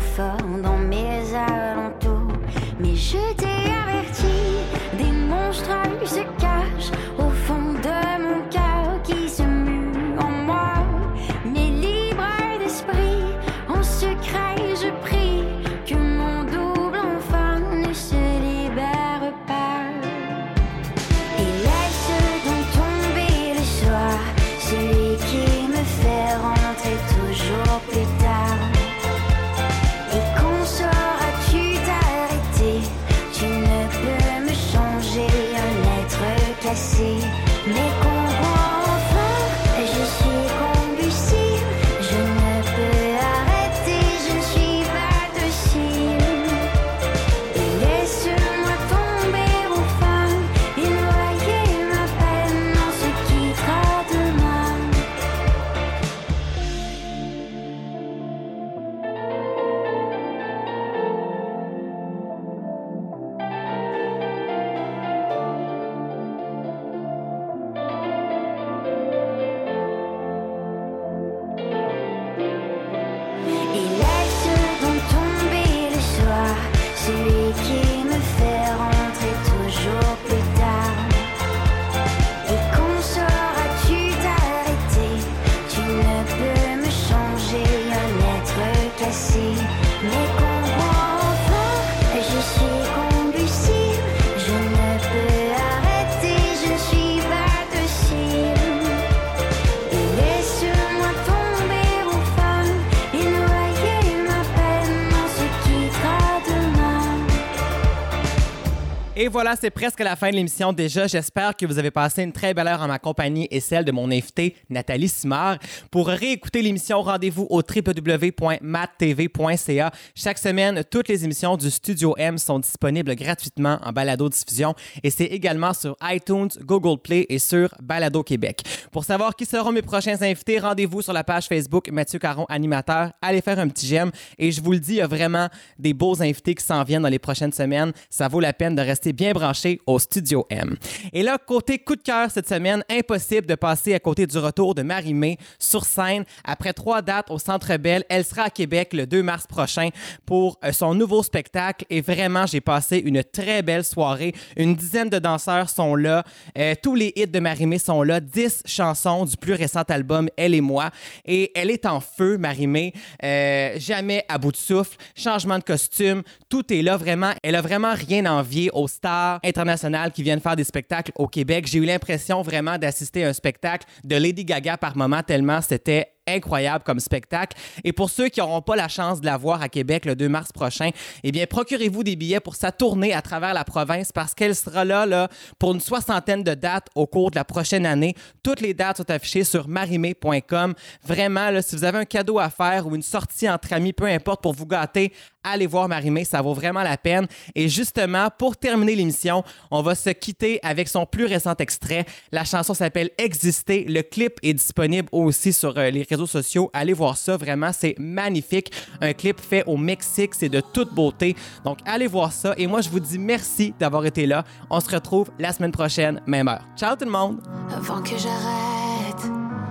Et 109.20 109.26
voilà, 109.26 109.56
c'est 109.60 109.70
presque 109.70 109.98
la 109.98 110.14
fin 110.14 110.30
de 110.30 110.36
l'émission 110.36 110.72
déjà. 110.72 111.08
J'espère 111.08 111.56
que 111.56 111.66
vous 111.66 111.80
avez 111.80 111.90
passé 111.90 112.22
une 112.22 112.30
très 112.30 112.54
belle 112.54 112.68
heure 112.68 112.82
en 112.82 112.86
ma 112.86 113.00
compagnie 113.00 113.48
et 113.50 113.58
celle 113.58 113.84
de 113.84 113.90
mon 113.90 114.12
invité 114.12 114.54
Nathalie 114.70 115.08
Simard. 115.08 115.58
Pour 115.90 116.06
réécouter 116.06 116.62
l'émission, 116.62 117.02
rendez-vous 117.02 117.48
au 117.50 117.60
www.mattv.ca. 117.60 119.90
Chaque 120.14 120.38
semaine, 120.38 120.84
toutes 120.88 121.08
les 121.08 121.24
émissions 121.24 121.56
du 121.56 121.68
Studio 121.68 122.14
M 122.16 122.38
sont 122.38 122.60
disponibles 122.60 123.16
gratuitement 123.16 123.80
en 123.82 123.90
balado-diffusion 123.90 124.76
et 125.02 125.10
c'est 125.10 125.24
également 125.24 125.74
sur 125.74 125.96
iTunes, 126.04 126.50
Google 126.60 127.02
Play 127.02 127.26
et 127.28 127.40
sur 127.40 127.74
Balado 127.82 128.22
Québec. 128.22 128.62
Pour 128.92 129.04
savoir 129.04 129.34
qui 129.34 129.46
seront 129.46 129.72
mes 129.72 129.82
prochains 129.82 130.22
invités, 130.22 130.60
rendez-vous 130.60 131.02
sur 131.02 131.12
la 131.12 131.24
page 131.24 131.48
Facebook 131.48 131.90
Mathieu 131.90 132.20
Caron 132.20 132.46
Animateur. 132.48 133.10
Allez 133.20 133.40
faire 133.40 133.58
un 133.58 133.66
petit 133.66 133.88
j'aime 133.88 134.12
et 134.38 134.52
je 134.52 134.62
vous 134.62 134.70
le 134.70 134.78
dis, 134.78 134.92
il 134.92 134.98
y 134.98 135.00
a 135.00 135.08
vraiment 135.08 135.48
des 135.76 135.92
beaux 135.92 136.22
invités 136.22 136.54
qui 136.54 136.64
s'en 136.64 136.84
viennent 136.84 137.02
dans 137.02 137.08
les 137.08 137.18
prochaines 137.18 137.52
semaines. 137.52 137.90
Ça 138.10 138.28
vaut 138.28 138.38
la 138.38 138.52
peine 138.52 138.76
de 138.76 138.82
rester 138.82 139.07
bien 139.12 139.32
branché 139.32 139.80
au 139.86 139.98
Studio 139.98 140.46
M. 140.50 140.76
Et 141.12 141.22
là, 141.22 141.38
côté 141.38 141.78
coup 141.78 141.96
de 141.96 142.02
cœur 142.02 142.30
cette 142.30 142.48
semaine, 142.48 142.84
impossible 142.90 143.46
de 143.46 143.54
passer 143.54 143.94
à 143.94 143.98
côté 143.98 144.26
du 144.26 144.38
retour 144.38 144.74
de 144.74 144.82
Marie-Mé 144.82 145.38
sur 145.59 145.84
scène. 145.84 146.24
Après 146.44 146.72
trois 146.72 147.02
dates 147.02 147.30
au 147.30 147.38
Centre 147.38 147.76
Bell, 147.76 148.04
elle 148.09 148.24
sera 148.24 148.44
à 148.44 148.50
Québec 148.50 148.92
le 148.92 149.06
2 149.06 149.22
mars 149.22 149.46
prochain 149.46 149.90
pour 150.26 150.59
euh, 150.64 150.72
son 150.72 150.94
nouveau 150.94 151.22
spectacle. 151.22 151.84
Et 151.90 152.00
vraiment, 152.00 152.46
j'ai 152.46 152.61
passé 152.61 152.98
une 152.98 153.22
très 153.22 153.62
belle 153.62 153.84
soirée. 153.84 154.34
Une 154.56 154.74
dizaine 154.74 155.09
de 155.09 155.18
danseurs 155.18 155.70
sont 155.70 155.94
là. 155.94 156.24
Euh, 156.56 156.74
tous 156.82 156.94
les 156.94 157.12
hits 157.16 157.26
de 157.26 157.40
Marie-Mé 157.40 157.78
sont 157.78 158.02
là. 158.02 158.20
10 158.20 158.62
chansons 158.66 159.24
du 159.24 159.36
plus 159.36 159.54
récent 159.54 159.82
album 159.88 160.28
Elle 160.36 160.54
et 160.54 160.61
moi. 160.61 160.90
Et 161.24 161.52
elle 161.54 161.70
est 161.70 161.86
en 161.86 162.00
feu, 162.00 162.38
Marie-Mé. 162.38 162.92
Euh, 163.22 163.74
jamais 163.78 164.24
à 164.28 164.38
bout 164.38 164.52
de 164.52 164.56
souffle. 164.56 164.96
Changement 165.14 165.59
de 165.59 165.64
costume. 165.64 166.22
Tout 166.48 166.72
est 166.72 166.82
là 166.82 166.96
vraiment. 166.96 167.32
Elle 167.42 167.54
a 167.54 167.62
vraiment 167.62 167.94
rien 167.94 168.24
à 168.26 168.32
envier 168.32 168.70
aux 168.72 168.88
internationales 169.05 170.12
qui 170.12 170.22
viennent 170.22 170.40
faire 170.40 170.57
des 170.57 170.64
spectacles 170.64 171.12
au 171.16 171.26
Québec. 171.26 171.66
J'ai 171.66 171.78
eu 171.78 171.84
l'impression 171.84 172.42
vraiment 172.42 172.78
d'assister 172.78 173.24
à 173.24 173.28
un 173.28 173.32
spectacle 173.32 173.86
de 174.05 174.16
Lady 174.16 174.44
Gaga 174.44 174.76
par 174.76 174.96
moment 174.96 175.22
tellement 175.22 175.61
c'était 175.61 176.12
incroyable 176.28 176.84
comme 176.84 177.01
spectacle. 177.01 177.57
Et 177.84 177.92
pour 177.92 178.11
ceux 178.11 178.28
qui 178.28 178.40
n'auront 178.40 178.62
pas 178.62 178.76
la 178.76 178.88
chance 178.88 179.20
de 179.20 179.26
la 179.26 179.36
voir 179.36 179.62
à 179.62 179.68
Québec 179.68 180.05
le 180.05 180.14
2 180.14 180.28
mars 180.28 180.53
prochain, 180.53 180.90
eh 181.24 181.32
bien, 181.32 181.46
procurez-vous 181.46 182.05
des 182.05 182.16
billets 182.16 182.40
pour 182.40 182.57
sa 182.57 182.70
tournée 182.70 183.14
à 183.14 183.22
travers 183.22 183.55
la 183.55 183.64
province 183.64 184.12
parce 184.12 184.34
qu'elle 184.34 184.55
sera 184.55 184.84
là, 184.84 185.07
là 185.07 185.28
pour 185.59 185.72
une 185.72 185.80
soixantaine 185.80 186.42
de 186.42 186.55
dates 186.55 186.88
au 186.94 187.07
cours 187.07 187.30
de 187.30 187.36
la 187.36 187.44
prochaine 187.44 187.86
année. 187.86 188.14
Toutes 188.42 188.61
les 188.61 188.74
dates 188.74 188.99
sont 188.99 189.11
affichées 189.11 189.44
sur 189.44 189.68
marimé.com. 189.68 190.74
Vraiment, 191.05 191.51
si 191.62 191.76
vous 191.76 191.84
avez 191.84 191.99
un 191.99 192.05
cadeau 192.05 192.38
à 192.38 192.51
faire 192.51 192.86
ou 192.86 192.94
une 192.94 193.03
sortie 193.03 193.49
entre 193.49 193.72
amis, 193.72 193.92
peu 193.92 194.07
importe, 194.07 194.42
pour 194.42 194.53
vous 194.53 194.66
gâter, 194.66 195.12
allez 195.45 195.66
voir 195.66 195.89
Marimé, 195.89 196.24
ça 196.24 196.43
vaut 196.43 196.55
vraiment 196.55 196.82
la 196.82 196.97
peine. 196.97 197.26
Et 197.55 197.68
justement, 197.68 198.28
pour 198.36 198.57
terminer 198.57 198.95
l'émission, 198.95 199.45
on 199.70 199.82
va 199.82 199.95
se 199.95 200.11
quitter 200.11 200.61
avec 200.62 200.89
son 200.89 201.07
plus 201.07 201.26
récent 201.26 201.55
extrait. 201.59 202.05
La 202.32 202.45
chanson 202.45 202.74
s'appelle 202.74 203.11
Exister. 203.18 203.84
Le 203.89 204.03
clip 204.03 204.39
est 204.43 204.55
disponible 204.55 205.09
aussi 205.12 205.53
sur 205.53 205.76
euh, 205.76 205.91
les 205.91 206.03
réseaux 206.03 206.26
sociaux. 206.26 206.70
Allez 206.72 206.93
voir 206.93 207.16
ça, 207.16 207.36
vraiment, 207.36 207.72
c'est 207.72 207.95
magnifique. 207.99 208.72
Un 209.01 209.12
clip 209.12 209.41
fait 209.41 209.64
au 209.66 209.76
Mexique, 209.76 210.34
c'est 210.34 210.49
de 210.49 210.61
toute 210.61 210.95
beauté. 210.95 211.36
Donc, 211.64 211.78
allez 211.84 212.07
voir 212.07 212.32
ça. 212.32 212.55
Et 212.57 212.66
moi, 212.66 212.80
je 212.80 212.89
vous 212.89 213.01
dis 213.01 213.18
merci 213.18 213.74
d'avoir 213.78 214.05
été 214.07 214.26
là. 214.26 214.45
On 214.70 214.80
se 214.80 214.91
retrouve 214.91 215.30
la 215.39 215.53
semaine 215.53 215.72
prochaine, 215.72 216.20
même 216.26 216.49
heure. 216.49 216.64
Ciao 216.76 216.97
tout 216.97 217.05
le 217.05 217.11
monde! 217.11 217.41
Avant 217.74 218.03
que 218.03 218.16
j'arrête, 218.16 219.30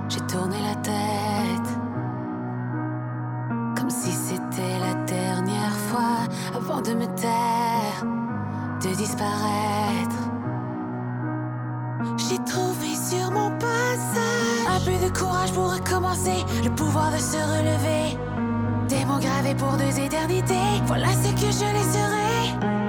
j'ai 0.10 0.20
tourné 0.28 0.56
la 0.62 0.67
avant 6.56 6.82
de 6.82 6.94
me 6.94 7.06
taire, 7.16 8.04
de 8.84 8.96
disparaître. 8.96 10.22
J'ai 12.18 12.38
trouvé 12.46 12.96
sur 12.96 13.32
mon 13.32 13.52
passage 13.58 14.48
un 14.70 14.80
peu 14.80 15.06
de 15.06 15.18
courage 15.18 15.52
pour 15.54 15.74
recommencer, 15.74 16.44
le 16.64 16.70
pouvoir 16.72 17.12
de 17.12 17.18
se 17.18 17.38
relever. 17.38 18.18
Des 18.90 19.06
mots 19.06 19.20
gravés 19.20 19.56
pour 19.56 19.74
deux 19.74 20.00
éternités, 20.00 20.82
voilà 20.86 21.10
ce 21.10 21.32
que 21.32 21.52
je 21.52 21.74
laisserai. 21.74 22.87